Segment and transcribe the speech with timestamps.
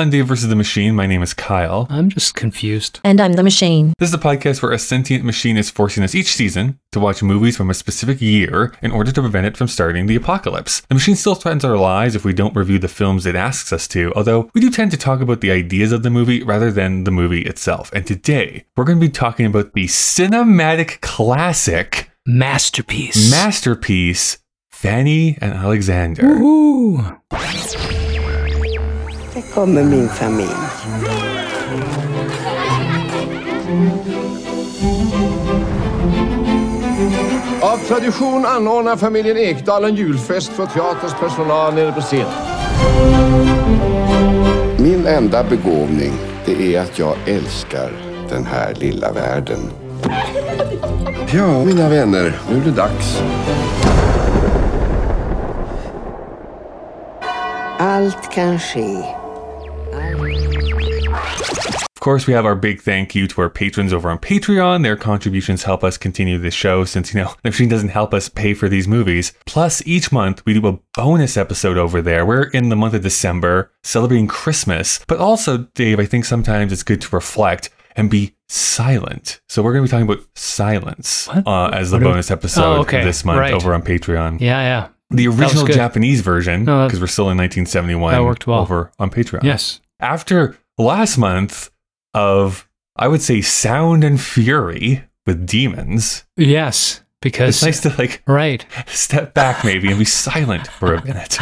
[0.00, 0.94] Welcome to Dave versus the Machine.
[0.94, 1.86] My name is Kyle.
[1.90, 3.00] I'm just confused.
[3.04, 3.92] And I'm the machine.
[3.98, 7.22] This is a podcast where a sentient machine is forcing us each season to watch
[7.22, 10.80] movies from a specific year in order to prevent it from starting the apocalypse.
[10.88, 13.86] The machine still threatens our lives if we don't review the films it asks us
[13.88, 17.04] to, although we do tend to talk about the ideas of the movie rather than
[17.04, 17.90] the movie itself.
[17.92, 23.30] And today, we're going to be talking about the cinematic classic Masterpiece.
[23.30, 24.38] masterpiece,
[24.70, 26.26] Fanny and Alexander.
[26.26, 27.18] Ooh.
[29.34, 30.48] Här kommer min familj.
[37.60, 42.32] Av tradition anordnar familjen Ekdal en julfest för teaterns personal nere på scenen.
[44.78, 46.12] Min enda begåvning,
[46.44, 47.92] det är att jag älskar
[48.28, 49.58] den här lilla världen.
[51.32, 53.22] Ja, mina vänner, nu är det dags.
[57.78, 59.19] Allt kan ske.
[61.92, 64.82] Of course, we have our big thank you to our patrons over on Patreon.
[64.82, 68.28] Their contributions help us continue this show since, you know, the machine doesn't help us
[68.28, 69.32] pay for these movies.
[69.46, 72.24] Plus, each month we do a bonus episode over there.
[72.24, 76.82] We're in the month of December celebrating Christmas, but also, Dave, I think sometimes it's
[76.84, 79.40] good to reflect and be silent.
[79.48, 83.04] So we're going to be talking about silence uh, as the bonus episode Oh, okay.
[83.04, 83.52] this month Right.
[83.52, 84.40] over on Patreon.
[84.40, 84.88] Yeah, yeah.
[85.10, 85.66] The original.
[85.66, 88.60] Japanese version, No, because we're still in 1971, That worked well.
[88.60, 89.80] over on Patreon Yes.
[89.98, 91.70] after last month
[92.14, 96.24] of I would say sound and fury with demons.
[96.36, 97.02] Yes.
[97.22, 98.64] Because It's nice to like right.
[98.86, 101.38] step back maybe and be silent for a minute.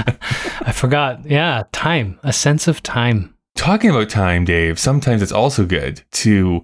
[0.63, 1.25] I forgot.
[1.25, 2.19] Yeah, time.
[2.25, 3.35] A sense of time.
[3.59, 6.61] Talking about time, Dave, sometimes it's also good to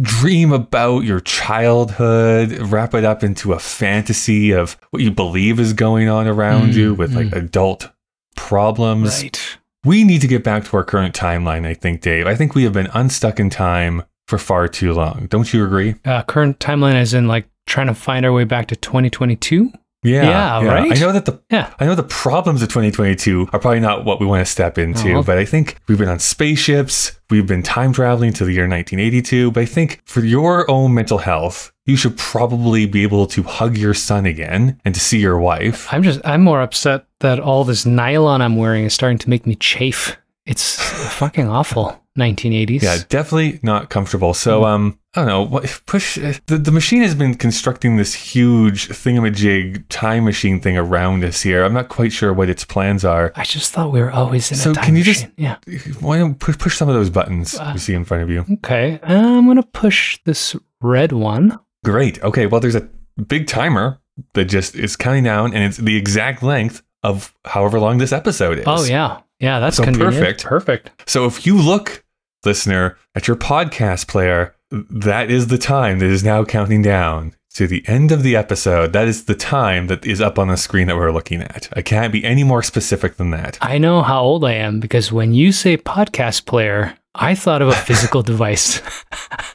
[0.00, 5.72] dream about your childhood, wrap it up into a fantasy of what you believe is
[5.72, 7.36] going on around Mm, you with like mm.
[7.36, 7.90] adult
[8.36, 9.24] problems.
[9.24, 9.58] Right.
[9.84, 12.28] We need to get back to our current timeline, I think, Dave.
[12.28, 15.26] I think we have been unstuck in time for far too long.
[15.28, 15.96] Don't you agree?
[16.04, 19.72] Uh, current timeline is in like trying to find our way back to 2022.
[20.02, 20.92] Yeah, Yeah, right?
[20.92, 21.72] I know that the Yeah.
[21.80, 25.14] I know the problems of 2022 are probably not what we want to step into,
[25.14, 25.22] Oh.
[25.22, 29.50] but I think we've been on spaceships, we've been time traveling to the year 1982.
[29.50, 33.76] But I think for your own mental health, you should probably be able to hug
[33.76, 35.88] your son again and to see your wife.
[35.92, 39.46] I'm just I'm more upset that all this nylon I'm wearing is starting to make
[39.46, 40.16] me chafe.
[40.44, 40.80] It's
[41.14, 42.00] fucking awful.
[42.16, 42.82] 1980s.
[42.82, 44.34] Yeah, definitely not comfortable.
[44.34, 44.66] So, Mm.
[44.66, 45.42] um, I don't know.
[45.42, 46.16] What push?
[46.46, 51.64] The, the machine has been constructing this huge thingamajig time machine thing around us here.
[51.64, 53.32] I'm not quite sure what its plans are.
[53.34, 55.56] I just thought we were always in So a time can you just- Yeah.
[56.00, 58.44] Why don't push, push some of those buttons Uh, you see in front of you?
[58.54, 58.98] Okay.
[59.02, 61.58] I'm going to push this red one.
[61.84, 62.22] Great.
[62.22, 62.46] Okay.
[62.46, 62.86] Well, there's a
[63.26, 63.98] big timer
[64.34, 68.58] that just is counting down, and it's the exact length of however long this episode
[68.58, 68.64] is.
[68.66, 69.20] Oh, yeah.
[69.40, 70.14] Yeah, that's So convenient.
[70.16, 70.44] perfect.
[70.44, 70.90] Perfect.
[71.06, 72.02] So if you look,
[72.46, 77.66] listener, at your podcast player, that is the time that is now counting down to
[77.66, 78.92] the end of the episode.
[78.92, 81.68] That is the time that is up on the screen that we're looking at.
[81.72, 83.58] I can't be any more specific than that.
[83.60, 87.68] I know how old I am because when you say podcast player, I thought of
[87.68, 88.80] a physical device.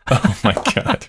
[0.09, 1.07] Oh my God.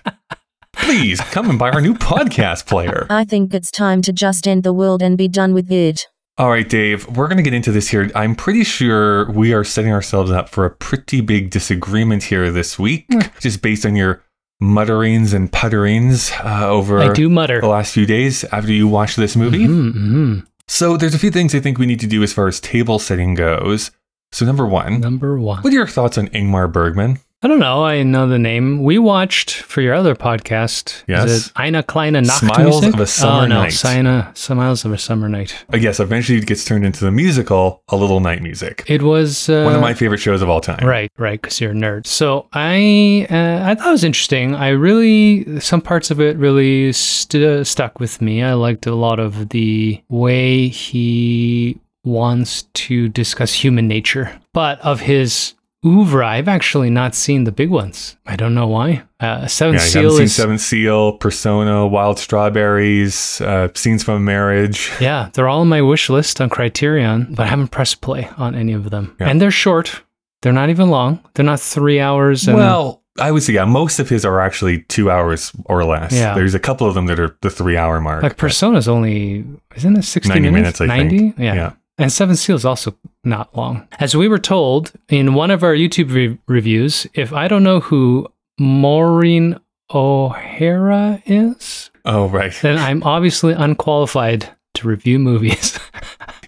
[0.73, 3.07] Please come and buy our new podcast player.
[3.09, 6.07] I think it's time to just end the world and be done with it.
[6.39, 8.09] All right, Dave, we're going to get into this here.
[8.15, 12.79] I'm pretty sure we are setting ourselves up for a pretty big disagreement here this
[12.79, 13.05] week,
[13.39, 14.23] just based on your
[14.59, 17.61] mutterings and putterings uh, over I do mutter.
[17.61, 19.67] the last few days after you watched this movie.
[19.67, 20.39] Mm-hmm.
[20.67, 22.97] So there's a few things I think we need to do as far as table
[22.97, 23.91] setting goes.
[24.31, 25.61] So number one, Number one.
[25.61, 27.19] what are your thoughts on Ingmar Bergman?
[27.43, 27.83] I don't know.
[27.83, 28.83] I know the name.
[28.83, 31.03] We watched for your other podcast.
[31.09, 31.29] Yes.
[31.29, 32.25] Is it Eine kleine?
[32.25, 33.61] Smiles of a Summer oh, no.
[33.63, 33.73] Night.
[33.73, 35.65] Sina, Smiles of a Summer Night.
[35.69, 38.85] I guess eventually it gets turned into the musical A Little Night Music.
[38.87, 40.87] It was uh, One of my favorite shows of all time.
[40.87, 42.07] Right, right, because you're a nerd.
[42.07, 44.55] So I, uh, I thought it was interesting.
[44.55, 48.41] I really, some parts of it really st- stuck with me.
[48.41, 55.01] I liked a lot of the way he wants to discuss human nature, but of
[55.01, 58.17] his oeuvre, I've actually not seen the big ones.
[58.25, 59.03] I don't know why.
[59.19, 64.19] Uh, Seven Yeah, Seal seen is, Seventh Seal, Persona, Wild Strawberries, uh, Scenes from a
[64.19, 64.91] Marriage.
[64.99, 68.55] yeah, they're all on my wish list on Criterion, but I haven't pressed play on
[68.55, 69.15] any of them.
[69.19, 69.29] Yeah.
[69.29, 70.03] And they're short.
[70.41, 71.19] They're not even long.
[71.35, 72.47] They're not three hours.
[72.47, 76.11] And Well, I would say, yeah, most of his are actually two hours or less.
[76.13, 76.33] Yeah.
[76.33, 78.23] There's a couple of them that are the three hour mark.
[78.23, 79.45] Like Persona's only
[79.75, 80.79] isn't it sixty 90 minutes?
[80.79, 81.11] minutes, I think.
[81.11, 81.53] Ninety, yeah.
[81.53, 81.73] Yeah.
[81.97, 83.87] And Seven Seals also not long.
[83.99, 87.79] As we were told in one of our YouTube re- reviews, if I don't know
[87.79, 88.27] who
[88.59, 89.59] Maureen
[89.93, 92.53] O'Hara is, Oh, right.
[92.61, 94.49] then I'm obviously unqualified
[94.83, 95.79] to review movies.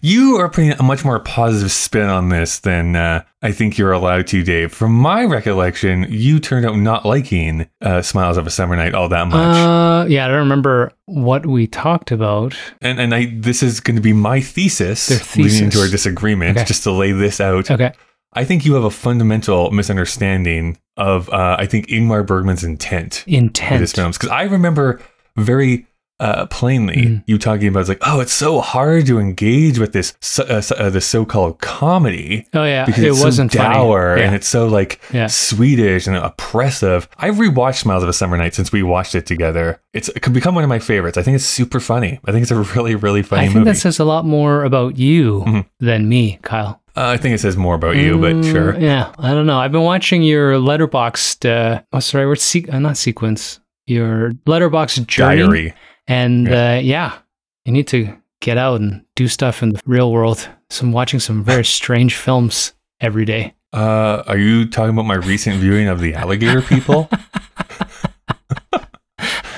[0.01, 3.91] You are putting a much more positive spin on this than uh, I think you're
[3.93, 4.71] allowed to, Dave.
[4.71, 9.09] From my recollection, you turned out not liking uh, Smiles of a Summer Night all
[9.09, 9.55] that much.
[9.57, 12.55] Uh, yeah, I don't remember what we talked about.
[12.83, 15.81] and and I this is going to be my thesis, Their leading into thesis.
[15.81, 16.65] our disagreement, Okay.
[16.67, 17.71] just to lay this out.
[17.71, 17.91] Okay.
[18.33, 23.81] I think you have a fundamental misunderstanding of, uh, I think, Ingmar Bergman's intent Intent.
[23.81, 24.17] his films.
[24.19, 25.01] Because I remember
[25.35, 25.87] very
[26.19, 27.23] uh, plainly Mm.
[27.27, 30.75] you talking about, it's like, oh, it's so hard to engage with this, uh, so-
[30.77, 33.73] uh, this so-called comedy Oh yeah, because it it's wasn't so funny.
[33.75, 34.23] dour Yeah.
[34.25, 35.27] and it's so like Yeah.
[35.27, 37.09] Swedish and oppressive.
[37.17, 39.81] I've rewatched Smiles of a Summer Night since we watched it together.
[39.93, 41.17] It's it could become one of my favorites.
[41.17, 42.19] I think it's super funny.
[42.25, 43.71] I think it's a really, really funny I think movie.
[43.71, 45.65] that says a lot more about you Mhm.
[45.81, 46.81] than me, Kyle.
[46.95, 48.79] Uh, I think it says more about you, but Mm, sure.
[48.79, 49.59] Yeah, I don't know.
[49.59, 51.45] I've been watching your Letterboxd.
[51.45, 52.39] Uh, what's the right word?
[52.39, 53.59] Se- uh, not sequence.
[53.85, 55.41] Your Letterboxd journey.
[55.43, 55.73] Diary.
[56.07, 57.17] And uh, yeah,
[57.65, 60.47] you need to get out and do stuff in the real world.
[60.69, 63.53] So I'm watching some very strange films every day.
[63.73, 67.09] Uh, are you talking about my recent viewing of the Alligator People?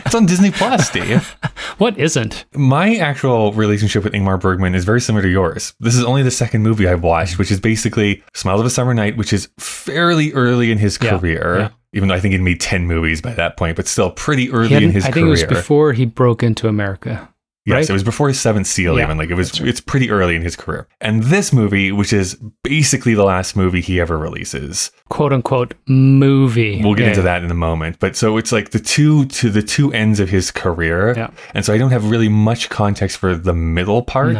[0.05, 1.35] it's on Disney Plus, Dave.
[1.77, 2.45] What isn't?
[2.55, 5.75] My actual relationship with Ingmar Bergman is very similar to yours.
[5.79, 8.93] This is only the second movie I've watched, which is basically Smiles of a Summer
[8.95, 11.57] Night, which is fairly early in his Yeah, career.
[11.59, 11.69] yeah.
[11.97, 14.75] Even though I think he'd made 10 movies by that point, but still pretty early
[14.75, 15.11] in his I career.
[15.11, 17.27] I think it was before he broke into America.
[17.65, 17.89] Yes, right?
[17.89, 19.17] it was before his seventh seal, Yeah, even.
[19.17, 19.67] Like it was, right.
[19.67, 20.87] it's pretty early in his career.
[21.01, 26.81] And this movie, which is basically the last movie he ever releases, "Quote unquote" movie.
[26.81, 27.09] We'll get Yeah.
[27.09, 27.97] into that in a moment.
[27.99, 31.13] But so it's like the two to the two ends of his career.
[31.17, 31.29] Yeah.
[31.53, 34.33] And so I don't have really much context for the middle part.
[34.35, 34.39] No.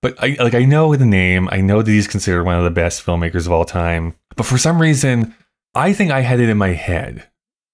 [0.00, 1.48] But I like I know the name.
[1.50, 4.14] I know that he's considered one of the best filmmakers of all time.
[4.36, 5.34] But for some reason,
[5.78, 7.24] I think I had it in my head.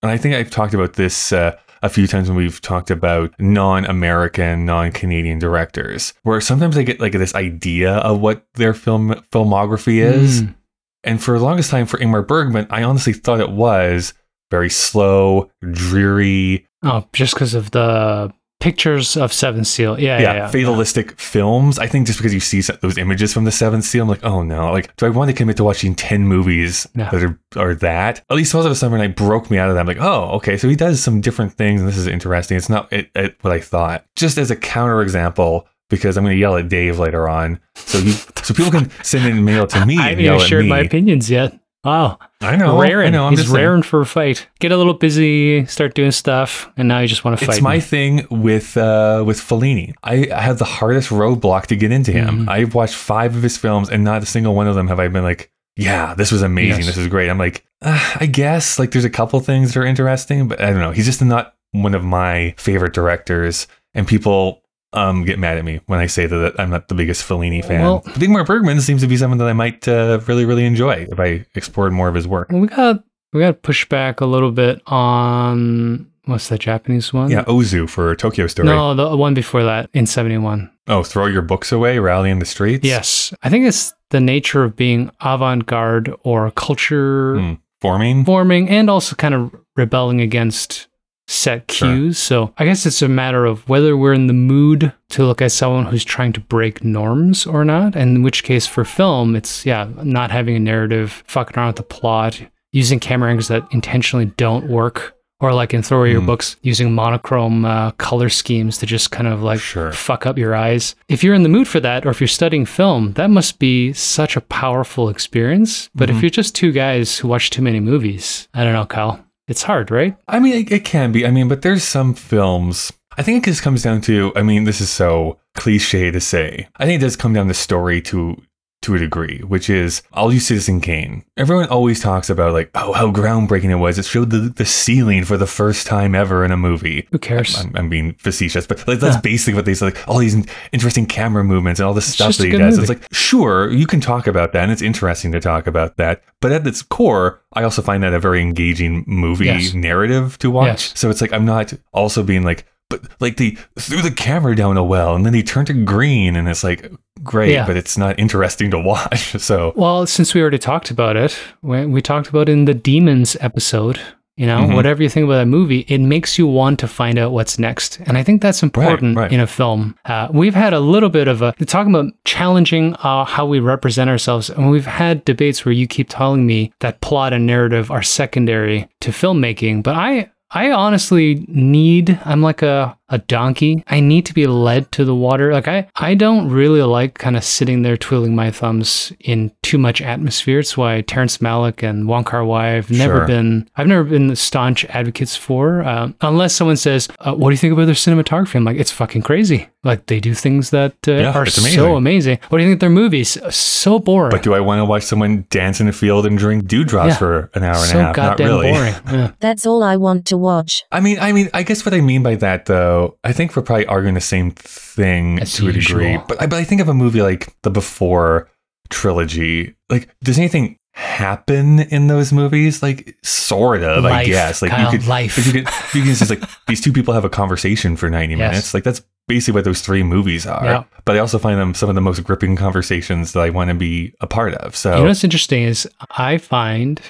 [0.03, 3.35] And I think I've talked about this uh, a few times when we've talked about
[3.39, 10.03] non-American, non-Canadian directors, where sometimes I get like this idea of what their film filmography
[10.03, 10.43] is.
[10.43, 10.55] Mm.
[11.03, 14.13] And for the longest time for Ingmar Bergman, I honestly thought it was
[14.51, 18.31] very slow, dreary, Oh, just because of the
[18.65, 20.01] pictures of Seven Seal.
[20.01, 20.49] Yeah, yeah, yeah, yeah.
[20.49, 21.79] fatalistic films.
[21.79, 24.43] I think just because you see those images from the Seven Seal, I'm like, oh
[24.43, 27.11] no, like, do I want to commit to watching 10 movies No.
[27.11, 28.23] that are, are that?
[28.31, 29.81] At least Smells of a Summer Night broke me out of that.
[29.81, 32.57] I'm like, oh, okay, so he does some different things, and this is interesting.
[32.57, 34.07] It's not it, it, what I thought.
[34.17, 38.13] Just as a counterexample, because I'm going to yell at Dave later on, so you,
[38.13, 40.79] so people can send in mail to me I haven't yell even at shared my
[40.79, 41.59] opinions yet.
[41.85, 42.19] Wow.
[42.41, 43.09] I know, raring.
[43.09, 43.25] I know.
[43.27, 43.65] I'm He's just saying.
[43.65, 44.49] raring for a fight.
[44.61, 47.57] Get a little busy, start doing stuff, and now you just want to fight.
[47.57, 47.81] It's my me.
[47.81, 49.95] thing with uh, with Fellini.
[50.03, 52.47] I, I have the hardest roadblock to get into him.
[52.47, 52.49] Mhm.
[52.49, 55.09] I've watched five of his films, and not a single one of them have I
[55.09, 56.85] been like, "Yeah, this was amazing.
[56.85, 56.87] Yes.
[56.87, 59.87] This is great." I'm like, uh, I guess like there's a couple things that are
[59.87, 60.91] interesting, but I don't know.
[60.93, 64.63] He's just not one of my favorite directors, and people
[64.95, 67.83] um, get mad at me when I say that I'm not the biggest Fellini fan.
[67.83, 71.19] Well- Ingmar Bergman seems to be someone that I might uh, really really enjoy if
[71.21, 72.49] I explored more of his work.
[72.51, 73.03] we got
[73.33, 77.31] we got to push back a little bit on what's that Japanese one?
[77.31, 78.69] Yeah, Ozu for Tokyo Story.
[78.69, 80.71] No, the one before that in '71.
[80.87, 82.85] Oh, throw your books away, rally in the streets.
[82.87, 87.53] Yes, I think it's the nature of being avant-garde or culture Hmm.
[87.81, 88.25] forming.
[88.25, 90.87] forming, and also kind of rebelling against
[91.27, 91.89] set Sure.
[91.89, 92.19] cues.
[92.19, 95.53] So I guess it's a matter of whether we're in the mood to look at
[95.53, 97.97] someone who's trying to break norms or not.
[97.97, 101.77] And in which case, for film, it's yeah, not having a narrative, fucking around with
[101.77, 102.41] the plot,
[102.73, 105.13] using camera angles that intentionally don't work.
[105.41, 106.27] Or like in Throw Your Mm.
[106.27, 109.93] Books, using monochrome uh, color schemes to just kind of like Sure.
[109.93, 110.95] fuck up your eyes.
[111.09, 113.93] If you're in the mood for that, or if you're studying film, that must be
[113.93, 115.91] such a powerful experience.
[115.95, 116.17] But Mm-hmm.
[116.19, 119.24] if you're just two guys who watch too many movies, I don't know, Kyle.
[119.47, 120.17] It's hard, right?
[120.27, 121.27] I mean, it, it can be.
[121.27, 122.93] I mean, but there's some films.
[123.17, 124.33] I think it just comes down to.
[124.35, 126.69] I mean, this is so cliche to say.
[126.77, 128.41] I think it does come down to story to
[128.85, 131.25] to a degree, which is I'll use Citizen Kane.
[131.37, 133.99] Everyone always talks about like, oh, how groundbreaking it was.
[133.99, 137.07] It showed the, the ceiling for the first time ever in a movie.
[137.11, 137.59] Who cares?
[137.59, 139.87] I'm, I'm being facetious, but like, that's basically what they say.
[139.87, 140.37] Like all these
[140.73, 142.79] interesting camera movements and all this stuff that he does.
[142.79, 142.93] movie.
[142.93, 146.23] It's like, sure, you can talk about that, and it's interesting to talk about that.
[146.41, 149.75] But at its core, I also find that a very engaging movie Yes.
[149.75, 150.67] narrative to watch.
[150.67, 150.93] Yes.
[150.99, 154.77] So it's like I'm not also being like, but like they threw the camera down
[154.77, 156.91] a well, and then he turned to green, and it's like
[157.23, 157.67] great, Yeah.
[157.67, 159.33] but it's not interesting to watch.
[159.41, 163.37] So Well, since we already talked about it, we, we talked about in the Demons
[163.41, 164.01] episode.
[164.37, 164.75] You know, Mhm.
[164.75, 168.01] whatever you think about that movie, it makes you want to find out what's next.
[168.05, 169.31] And I think that's important right.
[169.33, 169.95] in a film.
[170.05, 174.11] Uh, we've had a little bit of a talking about challenging uh, how we represent
[174.11, 174.51] ourselves.
[174.51, 178.89] And we've had debates where you keep telling me that plot and narrative are secondary
[179.03, 179.85] to filmmaking.
[179.85, 183.83] But I, I honestly need, I'm like a, a donkey.
[183.87, 185.53] I need to be led to the water.
[185.53, 189.79] Like I, I don't really like kind of sitting there twiddling my thumbs in too
[189.79, 190.59] much atmosphere.
[190.61, 193.27] It's why Terrence Malick and Wong Kar Wai I've never Sure.
[193.27, 197.59] been, I've never been staunch advocates for, um, unless someone says, uh, "What do you
[197.59, 199.69] think about their cinematography?" I'm like, it's fucking crazy.
[199.85, 201.97] Like they do things that uh, Yeah, are it's so amazing.
[201.97, 202.39] amazing.
[202.49, 203.37] What do you think of their movies?
[203.55, 204.31] So boring.
[204.31, 207.17] But do I want to watch someone dance in a field and drink dewdrops Yeah.
[207.19, 208.17] for an hour and so a half?
[208.17, 208.73] Not really.
[208.73, 208.95] boring.
[209.15, 209.31] Yeah.
[209.41, 210.85] That's all I want to watch.
[210.91, 213.63] I mean, I mean, I guess what I mean by that, though, I think we're
[213.63, 216.19] probably arguing the same thing As to a degree.
[216.29, 218.51] But I, but I think of a movie like the Before
[218.91, 219.75] trilogy.
[219.89, 222.83] Like, does anything happen in those movies?
[222.83, 224.63] Like, sort of, I guess.
[224.63, 225.37] Like, Kyle, you could, life.
[225.39, 228.51] you could, you can just like these two people have a conversation for ninety Yes.
[228.53, 228.75] minutes.
[228.75, 230.65] Like, that's basically what those three movies are.
[230.65, 230.85] Yeah.
[231.05, 233.75] But I also find them some of the most gripping conversations that I want to
[233.75, 234.77] be a part of.
[234.77, 237.01] So, You know what's interesting is I find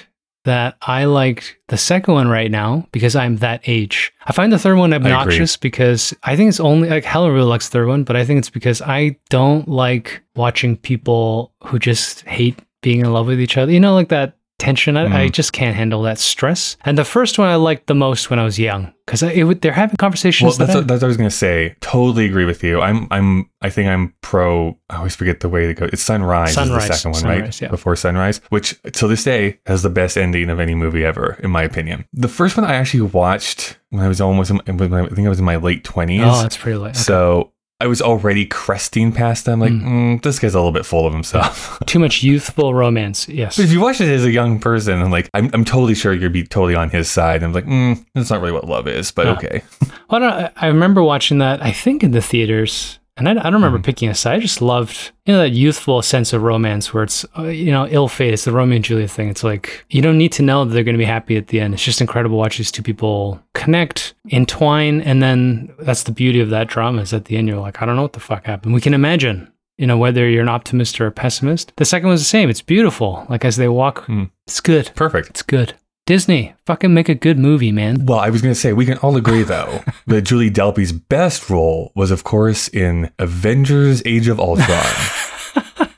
[0.45, 4.13] that I like the second one right now because I'm that age.
[4.25, 7.67] I find the third one obnoxious because I think it's only like Helen really likes
[7.67, 12.21] the third one, but I think it's because I don't like watching people who just
[12.21, 13.71] hate being in love with each other.
[13.71, 14.95] You know, like that tension.
[14.97, 15.31] I, I Mhm.
[15.31, 16.77] just can't handle that stress.
[16.85, 19.61] And the first one I liked the most when I was young because it would,
[19.61, 20.57] they're having Well, conversations.
[20.57, 21.75] that's that what, that's what I was gonna say.
[21.81, 22.81] Totally agree with you.
[22.81, 24.77] I'm, I'm, I think I'm pro.
[24.89, 25.85] I always forget the way to go.
[25.91, 27.61] It's Sunrise, Sunrise, is the second one, Sunrise, right?
[27.61, 27.67] yeah.
[27.69, 31.51] Before Sunrise, which till this day has the best ending of any movie ever, in
[31.51, 32.05] my opinion.
[32.13, 35.45] The first one I actually watched when I was almost, I think I was in
[35.45, 36.21] my late twenties.
[36.23, 36.89] oh, that's pretty late.
[36.91, 36.99] Okay.
[36.99, 37.51] So
[37.81, 39.59] I was already cresting past them.
[39.59, 39.83] Like, Mm.
[39.83, 41.77] mm, this guy's a little bit full of himself.
[41.85, 43.27] Too much youthful romance.
[43.27, 43.57] Yes.
[43.57, 46.13] But if you watch it as a young person, I'm like, I'm, I'm totally sure
[46.13, 47.43] you'd be totally on his side.
[47.43, 49.33] I'm like, mm, that's not really what love is, but No.
[49.33, 49.61] okay.
[50.09, 53.35] Well, I, don't, I remember watching that, I think in the theaters, and I, I
[53.43, 53.83] don't remember Mhm.
[53.83, 54.35] picking a side.
[54.35, 57.87] I just loved, you know, that youthful sense of romance where it's, uh, you know,
[57.87, 58.33] ill fate.
[58.33, 59.29] It's the Romeo and Juliet thing.
[59.29, 61.59] It's like, you don't need to know that they're going to be happy at the
[61.61, 61.73] end.
[61.73, 66.39] It's just incredible to watch these two people connect, entwine, and then that's the beauty
[66.41, 68.45] of that drama is at the end, you're like, I don't know what the fuck
[68.45, 68.73] happened.
[68.73, 69.49] We can imagine.
[69.77, 71.73] You know, whether you're an optimist or a pessimist.
[71.75, 72.49] The second one's the same.
[72.49, 73.25] It's beautiful.
[73.29, 74.23] Like as they walk, Hmm.
[74.47, 74.89] it's good.
[74.95, 75.29] Perfect.
[75.29, 75.73] It's good.
[76.05, 78.05] Disney, fucking make a good movie, man.
[78.05, 81.49] Well, I was going to say, we can all agree, though, that Julie Delpy's best
[81.49, 84.67] role was, of course, in Avengers Age of Ultron,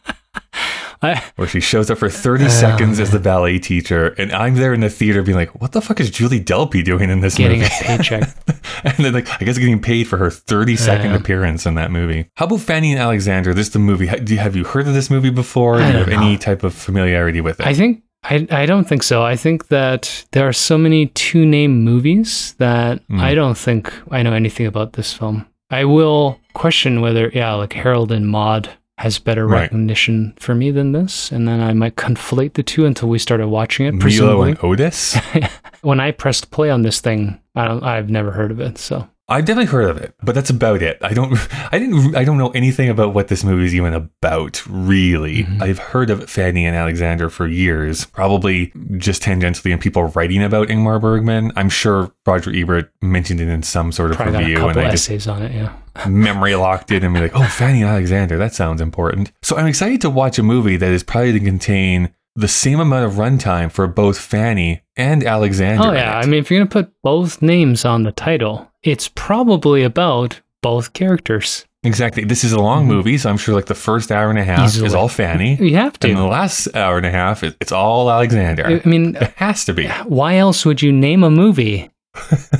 [1.00, 4.08] I, where she shows up for 30 Oh, seconds as the ballet teacher.
[4.18, 7.12] And I'm there in the theater being like, what the fuck is Julie Delpy doing
[7.12, 7.72] in this getting movie?
[7.82, 8.30] a paycheck.
[8.84, 11.18] and then, like, I guess getting paid for her 30 second Yeah.
[11.18, 12.30] appearance in that movie.
[12.36, 13.54] How about Fanny and Alexander?
[13.54, 14.08] This is the movie.
[14.08, 15.78] Do you, have you heard of this movie before?
[15.78, 17.68] Do you have any type of familiarity with it?
[17.68, 19.24] I think I, I don't think so.
[19.24, 23.22] I think that there are so many two name movies that Mm.
[23.22, 25.46] I don't think I know anything about this film.
[25.72, 29.62] I will question whether yeah, like Harold and Maude has better Right.
[29.62, 33.48] recognition for me than this, and then I might conflate the two until we started
[33.48, 33.94] watching it.
[33.94, 35.18] Milo and Otis?
[35.82, 38.78] when I pressed play on this thing, I don't, I've never heard of it.
[38.80, 40.98] So I've definitely heard of it, but that's about it.
[41.02, 41.34] I don't,
[41.74, 44.64] I didn't, I don't know anything about what this movie is even about.
[44.68, 45.62] Really, Mhm.
[45.62, 50.70] I've heard of Fanny and Alexander for years, probably just tangentially, in people writing about
[50.70, 51.52] Ingmar Bergman.
[51.58, 54.80] I'm sure Roger Ebert mentioned it in some sort of probably got a review, and
[54.80, 55.52] I just essays on it.
[55.54, 55.74] Yeah.
[56.08, 59.32] memory locked it and be like, oh, Fanny and Alexander, that sounds important.
[59.42, 63.06] So I'm excited to watch a movie that is probably to contain the same amount
[63.06, 65.84] of runtime for both Fanny and Alexander.
[65.88, 66.18] Oh yeah.
[66.20, 70.94] I mean, if you're gonna put both names on the title, it's probably about both
[70.94, 71.66] characters.
[71.84, 72.24] Exactly.
[72.26, 72.90] This is a long Mhm.
[72.90, 75.56] movie, so I'm sure like the first hour and a half is all Fanny.
[75.56, 76.10] You have to.
[76.10, 78.82] And the last hour and a half, it's all Alexander.
[78.84, 79.88] I mean, It has to be.
[80.06, 81.90] why else would you name a movie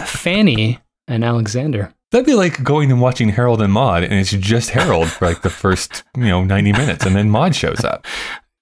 [0.06, 1.94] Fanny and Alexander?
[2.12, 5.42] That'd be like going and watching Harold and Maude, and it's just Harold for like
[5.42, 8.06] the first, you know, 90 minutes, and then Maude shows up.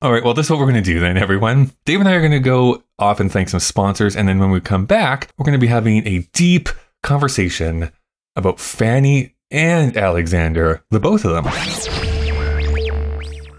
[0.01, 1.71] All right, well, this is what we're going to do then, everyone.
[1.85, 4.51] Dave and I are going to go off and thank some sponsors, and then when
[4.51, 6.67] we come back, we're going to be having a deep
[7.01, 7.91] conversation
[8.35, 11.45] about Fanny and Alexander, the both of them.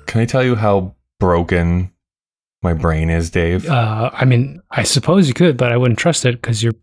[0.07, 1.91] Can I tell you how broken
[2.63, 3.67] my brain is, Dave?
[3.67, 6.75] Uh, I mean, I suppose you could, but I wouldn't trust it because your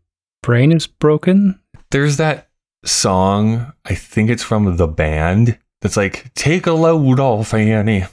[0.41, 1.60] brain is broken.
[1.91, 2.50] There's that
[2.86, 8.05] song, I think it's from the band, that's like, take a load off, Fanny.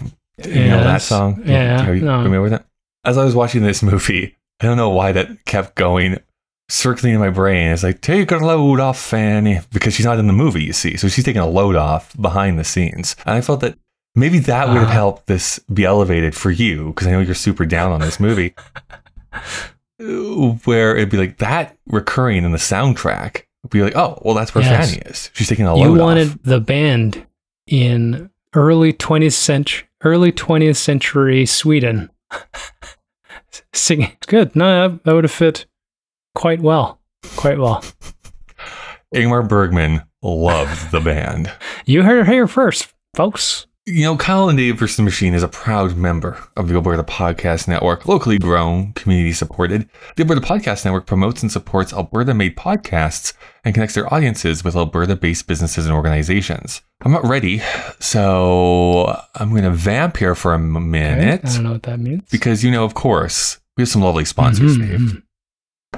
[0.47, 1.43] You know that song?
[1.45, 2.23] Yeah, Are you no.
[2.23, 2.65] familiar with it?
[3.05, 6.19] As I was watching this movie, I don't know why that kept going,
[6.69, 7.71] circling in my brain.
[7.73, 9.61] It's like, take a load off, Fanny.
[9.73, 10.97] Because she's not in the movie, you see.
[10.97, 13.17] So she's taking a load off behind the scenes.
[13.27, 13.79] And I felt that
[14.15, 14.93] maybe that would have Ah.
[14.93, 18.55] helped this be elevated for you, because I know you're super down on this movie.
[20.65, 24.55] Where it'd be like that recurring in the soundtrack would be like, oh, well, that's
[24.55, 24.91] where Yes.
[24.95, 25.31] Fanny is.
[25.35, 25.83] She's taking a load.
[25.83, 25.87] Off.
[25.95, 26.39] You wanted off.
[26.43, 27.27] the band
[27.67, 32.11] in early 20th century, early 20th century Sweden
[33.73, 34.17] singing.
[34.27, 34.55] Good.
[34.57, 35.67] No, that, that would have fit
[36.35, 37.01] quite well.
[37.37, 37.85] Quite well.
[39.15, 41.51] Ingmar Bergman loved the band.
[41.85, 43.67] You heard it here first, folks.
[43.93, 47.03] You know, Kyle and Dave versus the Machine is a proud member of the Alberta
[47.03, 49.89] Podcast Network, locally grown, community supported.
[50.15, 53.33] The Alberta Podcast Network promotes and supports Alberta made podcasts
[53.65, 56.83] and connects their audiences with Alberta based businesses and organizations.
[57.03, 57.63] I'm not ready,
[57.99, 61.83] so I'm going to vamp here for a m- Okay, minute I don't know what
[61.85, 62.23] that means.
[62.31, 65.01] because, you know, of course, we have some lovely sponsors, Mhm, Dave.
[65.01, 65.23] mhm.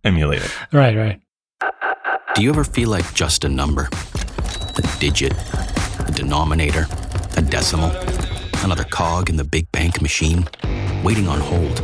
[0.04, 0.72] emulate it.
[0.72, 1.20] Right, right.
[2.34, 3.88] Do you ever feel like just a number?
[4.76, 5.32] A digit,
[6.06, 6.86] a denominator,
[7.36, 7.90] a decimal,
[8.64, 10.48] another cog in the big bank machine,
[11.02, 11.80] waiting on hold,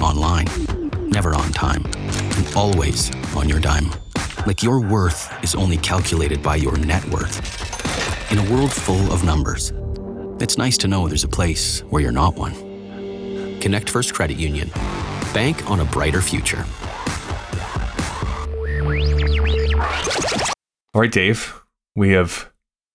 [0.00, 0.46] online,
[1.08, 3.90] never on time, and always on your dime.
[4.46, 7.60] Like your worth is only calculated by your net worth.
[8.32, 9.72] In a world full of numbers,
[10.40, 12.54] it's nice to know there's a place where you're not one.
[13.60, 14.70] Connect First Credit Union.
[15.34, 16.64] Bank on a brighter future.
[20.94, 21.60] All right, Dave,
[21.94, 22.50] we have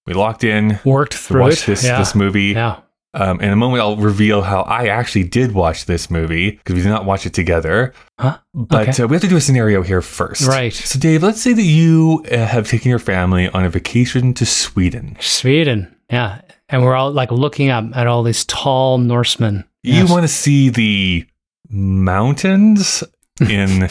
[0.06, 1.68] we locked in, Worked through watched it.
[1.68, 1.98] this, yeah.
[2.00, 2.48] this movie.
[2.48, 2.82] Yeah.
[3.14, 6.82] Um, in a moment, I'll reveal how I actually did watch this movie because we
[6.82, 7.94] did not watch it together.
[8.20, 8.38] Huh?
[8.54, 9.04] But Okay.
[9.04, 10.46] uh, we have to do a scenario here first.
[10.46, 10.74] Right.
[10.74, 14.46] So, Dave, let's say that you uh, have taken your family on a vacation to
[14.46, 15.18] Sweden.
[15.20, 15.96] Sweden.
[16.12, 16.42] Yeah.
[16.70, 19.64] And we're all like looking up at all these tall Norsemen.
[19.84, 20.12] You Yes.
[20.12, 21.26] want to see the
[21.70, 23.04] mountains
[23.42, 23.90] in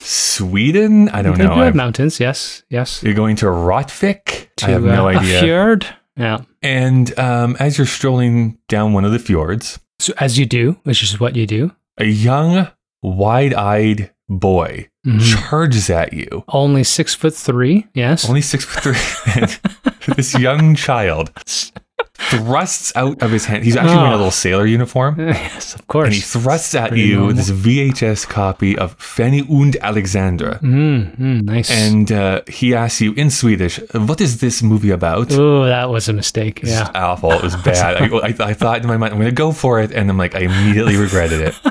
[0.00, 1.08] Sweden?
[1.10, 1.54] I don't They know.
[1.54, 2.20] do have mountains.
[2.20, 2.62] Yes.
[2.70, 3.02] Yes.
[3.02, 4.48] You're going to Rotvik?
[4.56, 5.38] To, I have no uh, idea.
[5.38, 5.86] A fjord.
[6.16, 6.42] Yeah.
[6.62, 11.02] And um, as you're strolling down one of the fjords, So as you do, which
[11.02, 11.72] is what you do.
[11.98, 12.68] a young,
[13.02, 15.20] wide-eyed boy Mhm.
[15.48, 16.42] charges at you.
[16.48, 17.86] Only six foot three.
[17.94, 18.28] Yes.
[18.28, 20.14] Only six foot three.
[20.16, 21.30] this young child
[22.14, 23.64] thrusts out of his hand.
[23.64, 24.18] He's actually wearing a Oh.
[24.18, 25.14] little sailor uniform.
[25.18, 26.06] yes, of course.
[26.06, 27.34] And he thrusts at Pretty you normal.
[27.34, 30.58] this VHS copy of Fanny und Alexandra.
[30.62, 31.70] Mm, mm, nice.
[31.70, 35.32] And uh, he asks you in Swedish, what is this movie about?
[35.32, 36.60] oh, that was a mistake.
[36.62, 36.90] It's Yeah.
[36.94, 37.32] awful.
[37.32, 37.96] It was bad.
[37.96, 39.92] I, I, I thought in my mind, I'm going to go for it.
[39.92, 41.54] And I'm like, I immediately regretted it.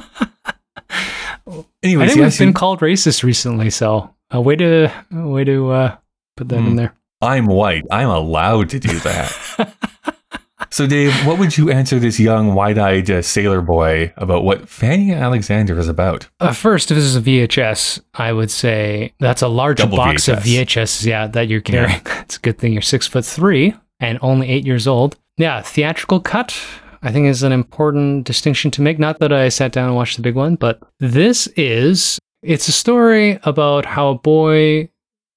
[1.83, 5.27] Anyways, I think we've asks you, been called racist recently, so a way to a
[5.27, 5.95] way to uh,
[6.35, 6.75] put that in Hmm.
[6.75, 6.95] there.
[7.21, 7.83] I'm white.
[7.91, 9.77] I'm allowed to do that.
[10.69, 14.67] so, Dave, what would you answer this young, wide eyed uh, sailor boy about what
[14.67, 16.27] Fanny Alexander is about?
[16.39, 20.27] Uh, first, if this is a VHS, I would say that's a large Double box
[20.27, 20.65] of VHS.
[20.65, 21.05] VHS.
[21.05, 22.01] Yeah, that you're carrying.
[22.05, 25.17] it's a good thing you're six foot three and only eight years old.
[25.37, 26.57] Yeah, theatrical cut.
[27.01, 28.97] I think is an important distinction to make.
[28.97, 32.71] Not that I sat down and watched the big one, but this is it's a
[32.71, 34.89] story about how a boy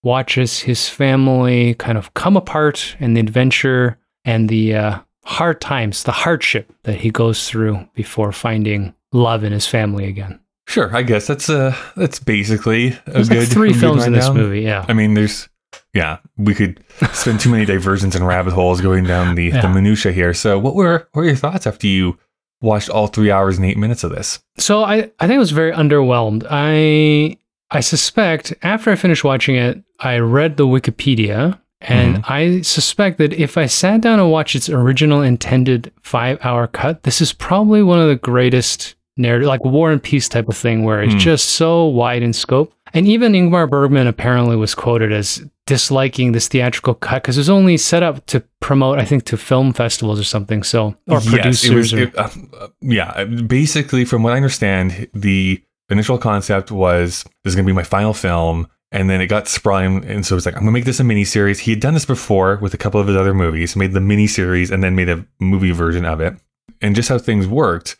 [0.03, 6.03] watches his family kind of come apart and the adventure and the uh, hard times,
[6.05, 10.41] the hardship that he goes through before finding love in his family again.
[10.67, 14.31] Sure, I guess that's uh that's basically a There's good like three films in this
[14.31, 14.63] movie.
[14.63, 14.85] Yeah.
[14.89, 15.49] I mean, there's
[15.95, 19.73] yeah, we could spend too many diversions and rabbit holes going down the, the Yeah.
[19.73, 20.35] minutia here.
[20.35, 22.19] So, what were what were your thoughts after you
[22.61, 24.41] watched all three hours and eight minutes of this?
[24.59, 26.47] So I, I think I was very underwhelmed.
[26.51, 27.39] I
[27.71, 33.33] I suspect after I finished watching it, I read the Wikipedia and I suspect that
[33.33, 37.83] if I sat down and watched its original intended five hour cut, this is probably
[37.83, 41.19] one of the greatest narrative like War and Peace type of thing where it's Hmm.
[41.19, 42.73] just so wide in scope.
[42.95, 47.51] And even Ingmar Bergman apparently was quoted as disliking this theatrical cut because it was
[47.51, 50.63] only set up to promote, I think, to film festivals or something.
[50.63, 54.37] So or Yes, producers it was, or it, uh, uh, yeah, basically, from what I
[54.37, 55.61] understand, the
[55.91, 58.69] initial concept was this is going to be my final film.
[58.91, 61.05] And then it got sprung, and so it was like, I'm gonna make this a
[61.05, 61.61] mini series.
[61.61, 64.27] He had done this before with a couple of his other movies, made the mini
[64.27, 66.35] series, and then made a movie version of it.
[66.81, 67.97] And just how things worked,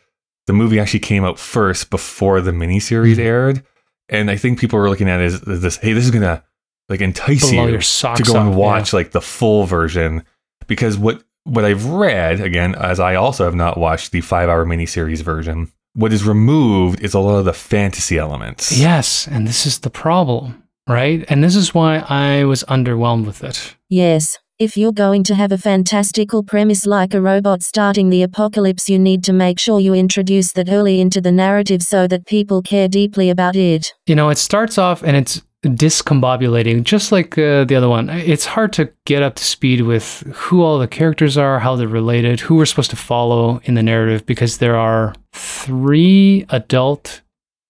[0.47, 3.23] the movie actually came out first before the mini series Mhm.
[3.23, 3.63] aired.
[4.09, 6.43] And I think people were looking at it as, this, hey, this is gonna
[6.89, 10.23] like entice you to go and watch like the full version
[10.65, 14.87] because what what I've read again as I also have not watched the 5-hour mini
[14.87, 18.71] series version what is removed is a lot of the fantasy elements.
[18.77, 21.23] Yes, and this is the problem, right?
[21.29, 23.75] And this is why I was underwhelmed with it.
[23.87, 28.89] Yes, if you're going to have a fantastical premise like a robot starting the apocalypse,
[28.89, 32.61] you need to make sure you introduce that early into the narrative so that people
[32.61, 33.93] care deeply about it.
[34.05, 38.09] You know, it starts off and it's discombobulating, just like uh, the other one.
[38.09, 41.87] It's hard to get up to speed with who all the characters are, how they're
[41.87, 47.21] related, who we're supposed to follow in the narrative, because there are three adult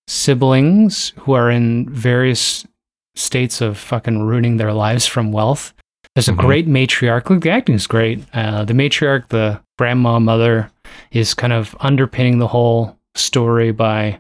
[0.08, 2.66] siblings who are in various
[3.20, 5.74] states of fucking ruining their lives from wealth.
[6.16, 6.38] There's a Mhm.
[6.38, 7.30] great matriarch.
[7.30, 8.24] Look, the acting is great.
[8.34, 10.72] Uh, the matriarch, the grandma mother,
[11.12, 14.20] is kind of underpinning the whole story by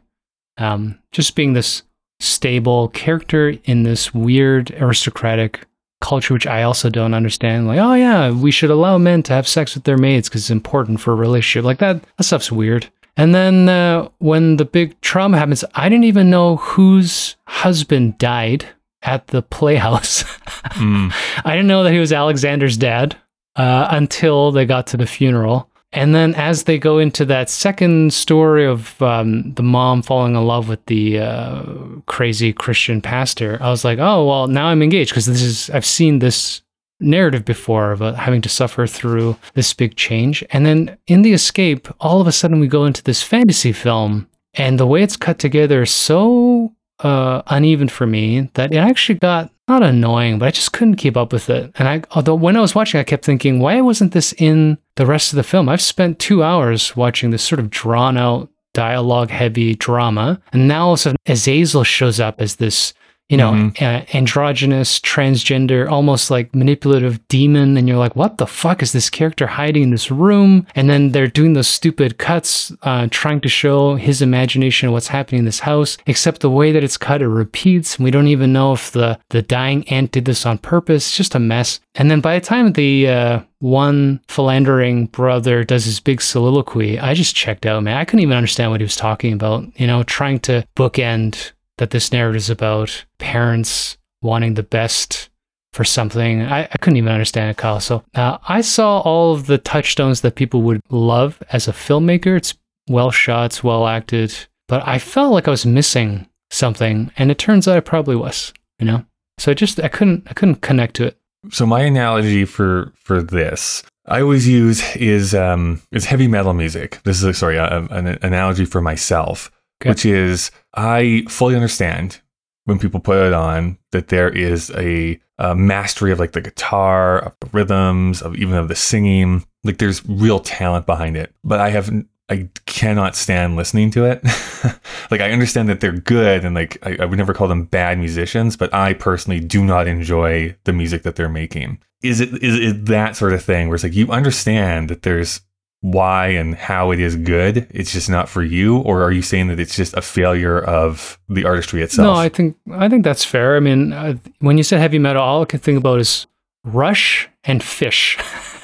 [0.57, 1.83] um, just being this
[2.19, 5.61] stable character in this weird aristocratic
[6.01, 7.65] culture, which I also don't understand.
[7.67, 10.49] Like, oh yeah, we should allow men to have sex with their maids because it's
[10.51, 11.63] important for a relationship.
[11.65, 12.87] Like that, that stuff's weird.
[13.15, 18.65] And then uh, when the big trauma happens, I didn't even know whose husband died
[19.01, 20.23] at the playhouse.
[20.69, 21.13] Mm.
[21.45, 23.15] I didn't know that he was Alexander's dad
[23.55, 25.69] uh, until they got to the funeral.
[25.91, 30.45] And then as they go into that second story of um, the mom falling in
[30.45, 31.63] love with the uh,
[32.05, 35.85] crazy Christian pastor, I was like, oh, well, now I'm engaged because this is, I've
[35.85, 36.61] seen this
[36.99, 40.43] narrative before about having to suffer through this big change.
[40.51, 44.27] And then in The Escape, all of a sudden we go into this fantasy film
[44.53, 49.19] and the way it's cut together is so uh, uneven for me that it actually
[49.19, 51.71] got not annoying, but I just couldn't keep up with it.
[51.75, 55.05] And I, although when I was watching, I kept thinking, why wasn't this in the
[55.05, 55.69] rest of the film?
[55.69, 60.87] I've spent two hours watching this sort of drawn out, dialogue heavy drama, and now
[60.87, 62.93] all of a sudden Azazel shows up as this.
[63.29, 63.81] You know, Mhm.
[63.81, 69.09] uh, androgynous, transgender, almost like manipulative demon, and you're like, what the fuck is this
[69.09, 70.65] character hiding in this room?
[70.75, 75.09] And then they're doing those stupid cuts, uh, trying to show his imagination of what's
[75.09, 75.97] happening in this house.
[76.07, 79.19] Except the way that it's cut, it repeats, and we don't even know if the
[79.29, 81.07] the dying aunt did this on purpose.
[81.07, 81.79] It's just a mess.
[81.95, 87.13] And then by the time the uh, one philandering brother does his big soliloquy, I
[87.13, 87.97] just checked out, man.
[87.97, 89.65] I couldn't even understand what he was talking about.
[89.75, 95.29] You know, trying to bookend that this narrative is about parents wanting the best
[95.73, 96.41] for something.
[96.41, 97.79] I, I couldn't even understand it, Kyle.
[97.79, 102.37] So uh, I saw all of the touchstones that people would love as a filmmaker.
[102.37, 102.53] It's
[102.87, 104.35] well shot, it's well acted,
[104.67, 108.53] but I felt like I was missing something, and it turns out I probably was.
[108.79, 109.05] You know,
[109.37, 111.17] so I just I couldn't I couldn't connect to it.
[111.51, 116.99] So my analogy for for this I always use is um is heavy metal music.
[117.03, 119.89] This is a, sorry a, an analogy for myself, Okay.
[119.89, 122.19] which is I fully understand
[122.65, 127.19] when people put it on that there is a, a mastery of like the guitar,
[127.19, 129.45] of the rhythms, of even of the singing.
[129.63, 131.89] Like there's real talent behind it, but I have
[132.29, 134.23] I cannot stand listening to it.
[135.11, 137.97] like I understand that they're good and like I, I would never call them bad
[137.97, 141.79] musicians, but I personally do not enjoy the music that they're making.
[142.03, 145.41] Is it is it that sort of thing where it's like you understand that there's
[145.81, 149.47] why and how it is good, it's just not for you, or are you saying
[149.47, 152.05] that it's just a failure of the artistry itself?
[152.05, 153.55] No, I think I think that's fair.
[153.55, 156.27] I mean, uh, when you said heavy metal, all I can think about is
[156.65, 158.17] Rush and Phish.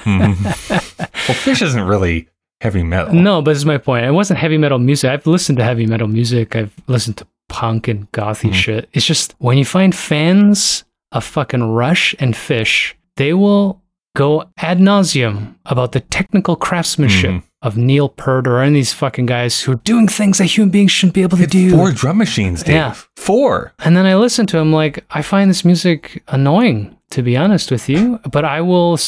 [0.04, 0.44] Mhm.
[0.70, 2.28] well, Phish isn't really
[2.60, 3.14] heavy metal.
[3.14, 4.04] No, but this is my point.
[4.04, 5.10] It wasn't heavy metal music.
[5.10, 6.54] I've listened to heavy metal music.
[6.54, 8.54] I've listened to punk and gothy Mhm.
[8.54, 8.88] shit.
[8.92, 13.80] It's just when you find fans of fucking Rush and Phish, they will
[14.16, 17.42] go ad nauseum about the technical craftsmanship Mhm.
[17.62, 20.70] of Neil Peart or any of these fucking guys who are doing things that human
[20.70, 21.70] beings shouldn't be able to It's do.
[21.70, 22.74] four drum machines, Dave.
[22.74, 22.94] Yeah.
[23.16, 23.72] Four.
[23.84, 27.70] And then I listen to him like I find this music annoying, to be honest
[27.70, 28.18] with you.
[28.30, 28.98] But I will,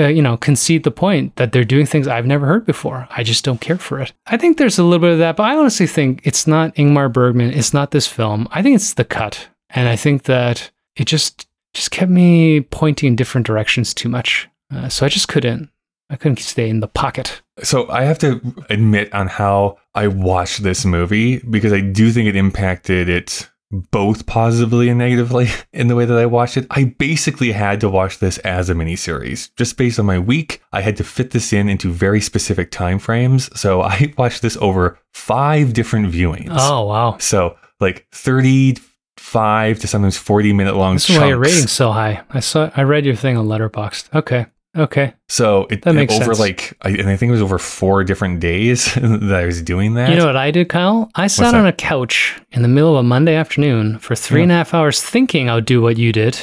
[0.00, 3.08] uh, you know, concede the point that they're doing things I've never heard before.
[3.16, 4.12] I just don't care for it.
[4.26, 7.12] I think there's a little bit of that, but I honestly think it's not Ingmar
[7.12, 7.52] Bergman.
[7.52, 8.48] It's not this film.
[8.50, 13.08] I think it's the cut, and I think that it just just kept me pointing
[13.08, 14.48] in different directions too much.
[14.72, 15.70] Uh, so I just couldn't.
[16.08, 17.42] I couldn't stay in the pocket.
[17.62, 22.28] So I have to admit on how I watched this movie because I do think
[22.28, 23.48] it impacted it
[23.90, 26.66] both positively and negatively in the way that I watched it.
[26.70, 29.50] I basically had to watch this as a miniseries.
[29.56, 33.00] Just based on my week, I had to fit this in into very specific time
[33.00, 33.50] frames.
[33.58, 36.48] So I watched this over five different viewings.
[36.52, 37.16] Oh wow!
[37.18, 41.48] So like 35 to sometimes 40 minute long This is why your chunks.
[41.54, 42.22] rating's so high.
[42.30, 42.70] I saw.
[42.76, 44.14] I read your thing on Letterboxd.
[44.14, 44.46] Okay.
[44.76, 45.14] Okay.
[45.28, 46.38] So it That makes over sense.
[46.40, 49.94] like, I, and I think it was over four different days that I was doing
[49.94, 50.10] that.
[50.10, 51.10] You know what I did, Kyle?
[51.14, 54.44] I sat on a couch in the middle of a Monday afternoon for three Yeah.
[54.44, 56.38] and a half hours thinking I would do what you did.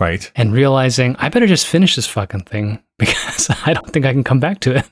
[0.00, 0.28] Right.
[0.34, 4.24] and realizing I better just finish this fucking thing because I don't think I can
[4.24, 4.84] come back to it.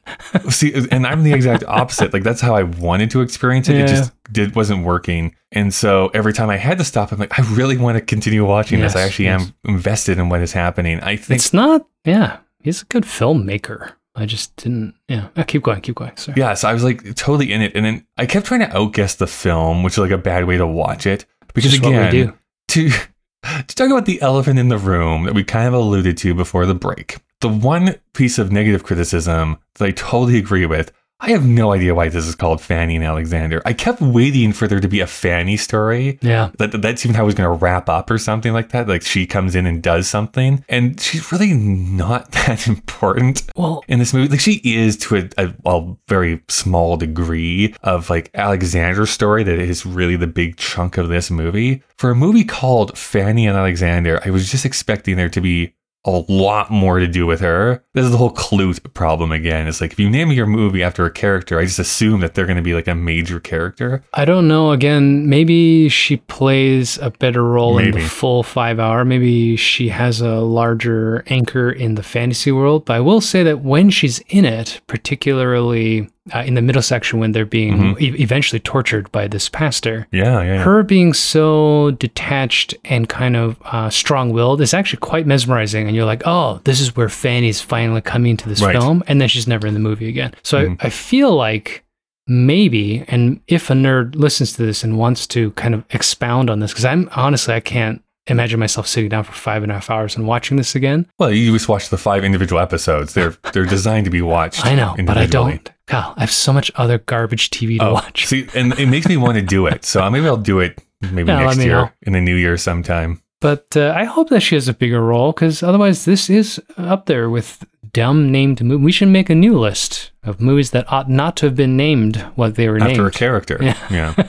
[0.53, 2.13] See, and I'm the exact opposite.
[2.13, 3.75] Like that's how I wanted to experience it.
[3.79, 3.83] Yeah.
[3.83, 5.35] It just did wasn't working.
[5.51, 8.45] And so every time I had to stop, I'm like, I really want to continue
[8.47, 8.95] watching this.
[8.95, 9.43] I actually yes.
[9.43, 11.01] am invested in what is happening.
[11.01, 13.93] I think It's not, yeah, he's a good filmmaker.
[14.15, 15.29] I just didn't, yeah.
[15.37, 16.17] Uh, keep going, keep going.
[16.17, 16.39] Sorry.
[16.39, 19.15] Yeah, so I was like totally in it, and then I kept trying to outguess
[19.15, 21.25] the film, which is like a bad way to watch it.
[21.55, 22.33] Because Just again, do.
[22.69, 22.91] to
[23.67, 26.67] to talk about the elephant in the room that we kind of alluded to before
[26.67, 30.93] the break, the one piece of negative criticism that I totally agree with.
[31.23, 33.63] I have no idea why this is called Fanny and Alexander.
[33.65, 36.19] I kept waiting for there to be a Fanny story.
[36.21, 36.51] Yeah.
[36.59, 38.89] That that's even how it was going to wrap up or something like that.
[38.89, 44.01] Like she comes in and does something, and she's really not that important Well, in
[44.01, 44.29] this movie.
[44.29, 49.59] Like she is to a, a, a very small degree of like Alexander's story that
[49.61, 51.85] is really the big chunk of this movie.
[51.99, 56.25] For a movie called Fanny and Alexander, I was just expecting there to be a
[56.29, 57.85] lot more to do with her.
[57.95, 59.69] This is the whole Klute problem again.
[59.69, 62.47] It's like if you name your movie after a character, I just assume that they're
[62.47, 64.03] going to be like a major character.
[64.13, 64.73] I don't know.
[64.73, 69.05] Again, maybe she plays a better role in the full five hour.
[69.05, 72.85] Maybe she has a larger anchor in the fantasy world.
[72.85, 77.19] But I will say that when she's in it, particularly uh, in the middle section
[77.19, 78.01] when they're being Mhm.
[78.01, 80.55] e- eventually tortured by this pastor, Yeah, yeah.
[80.55, 80.63] yeah.
[80.63, 86.05] her being so detached and kind of uh, strong-willed is actually quite mesmerizing and you're
[86.05, 88.77] like oh this is where fanny's finally coming to this Right.
[88.77, 90.77] film and then she's never in the movie again so Mhm.
[90.81, 91.85] I, I feel like
[92.29, 96.61] maybe and if a nerd listens to this and wants to kind of expound on
[96.61, 99.91] this because i'm honestly i can't imagine myself sitting down for five and a half
[99.91, 103.15] hours and watching this again Well, you just watch the five individual episodes.
[103.15, 104.65] They're they're designed to be watched.
[104.65, 107.93] i know but i don't Kyle, i have so much other garbage tv to Oh,
[107.95, 109.85] watch See, and it makes me want to do it.
[109.85, 111.91] So maybe I'll do it maybe Yeah, next year know.
[112.03, 113.21] in the new year sometime.
[113.41, 117.07] But uh, I hope that she has a bigger role because otherwise, this is up
[117.07, 118.85] there with dumb named movies.
[118.85, 122.19] We should make a new list of movies that ought not to have been named
[122.37, 122.93] what they were named.
[122.93, 123.59] After a character.
[123.61, 123.77] Yeah.
[123.91, 124.29] yeah.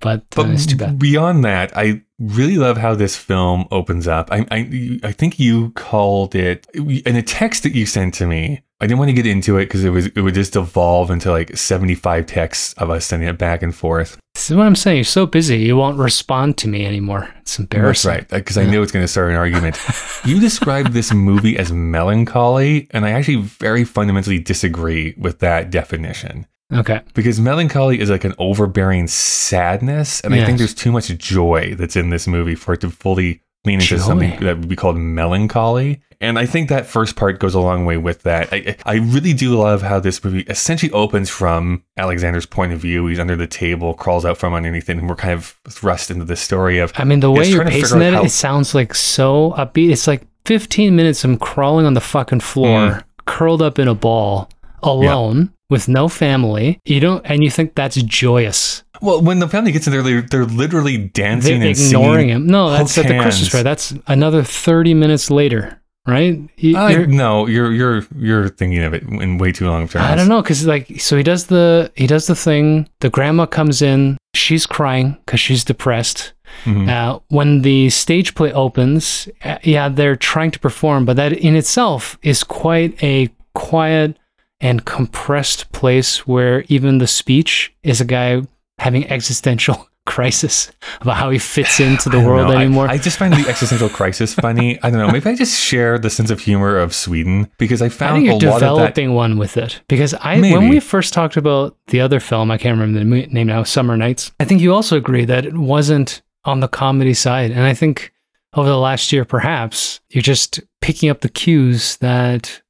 [0.01, 0.99] But, uh, it's too bad.
[0.99, 4.31] beyond that, I really love how this film opens up.
[4.31, 8.61] I, I, I think you called it in a text that you sent to me.
[8.81, 11.31] I didn't want to get into it because it was it would just evolve into
[11.31, 14.17] like seventy five texts of us sending it back and forth.
[14.33, 14.97] This is what I'm saying.
[14.97, 17.33] You're so busy, you won't respond to me anymore.
[17.39, 18.11] It's embarrassing.
[18.11, 19.79] That's right, because I knew it's going to start an argument.
[20.25, 26.47] you described this movie as melancholy, and I actually very fundamentally disagree with that definition.
[26.73, 27.01] Okay.
[27.13, 31.95] Because melancholy is like an overbearing sadness, and I think there's too much joy that's
[31.95, 34.01] in this movie for it to fully lean into Joy.
[34.01, 36.01] something that would be called melancholy.
[36.21, 38.47] And I think that first part goes a long way with that.
[38.51, 43.06] I, I really do love how this movie essentially opens from Alexander's point of view.
[43.08, 46.23] He's under the table, crawls out from underneath it, and we're kind of thrust into
[46.23, 49.54] the story of I mean, the way you're pacing it, how- it sounds like so
[49.58, 49.91] upbeat.
[49.91, 53.04] It's like 15 minutes of him crawling on the fucking floor, Mm.
[53.25, 54.49] curled up in a ball,
[54.84, 56.80] alone, with no family.
[56.86, 58.84] You don't, and you think that's joyous.
[59.05, 62.35] Well, when the family gets in there, they're, they're literally dancing They're and ignoring singing.
[62.35, 62.47] him.
[62.47, 63.63] No, that's at the Christmas fair.
[63.63, 66.39] That's another 30 minutes later, right?
[66.57, 69.91] You- I, you're- no, you're you're you're thinking of it in way too long of
[69.91, 70.05] terms.
[70.05, 72.89] I don't know, because like, so he does the he does the thing.
[72.99, 74.17] The grandma comes in.
[74.33, 76.33] She's crying because she's depressed.
[76.65, 76.89] Mhm.
[76.89, 81.55] Uh, when the stage play opens, uh, yeah, they're trying to perform, but that in
[81.55, 84.17] itself is quite a quiet
[84.61, 88.41] and compressed place where even the speech is a guy
[88.77, 92.59] having existential crisis about how he fits into the world know.
[92.59, 92.88] Anymore.
[92.88, 94.79] I, just find the existential crisis funny.
[94.83, 95.11] I don't know.
[95.11, 98.41] Maybe I just share the sense of humor of Sweden because I I found think
[98.41, 98.69] you're lot of that.
[98.69, 102.57] developing one with it because I when we first talked about the other film, I
[102.57, 104.31] can't remember the name now, Summer Nights.
[104.39, 108.13] I think you also agree that it wasn't on the comedy side, and I think
[108.53, 112.61] over the last year, perhaps you're just picking up the cues that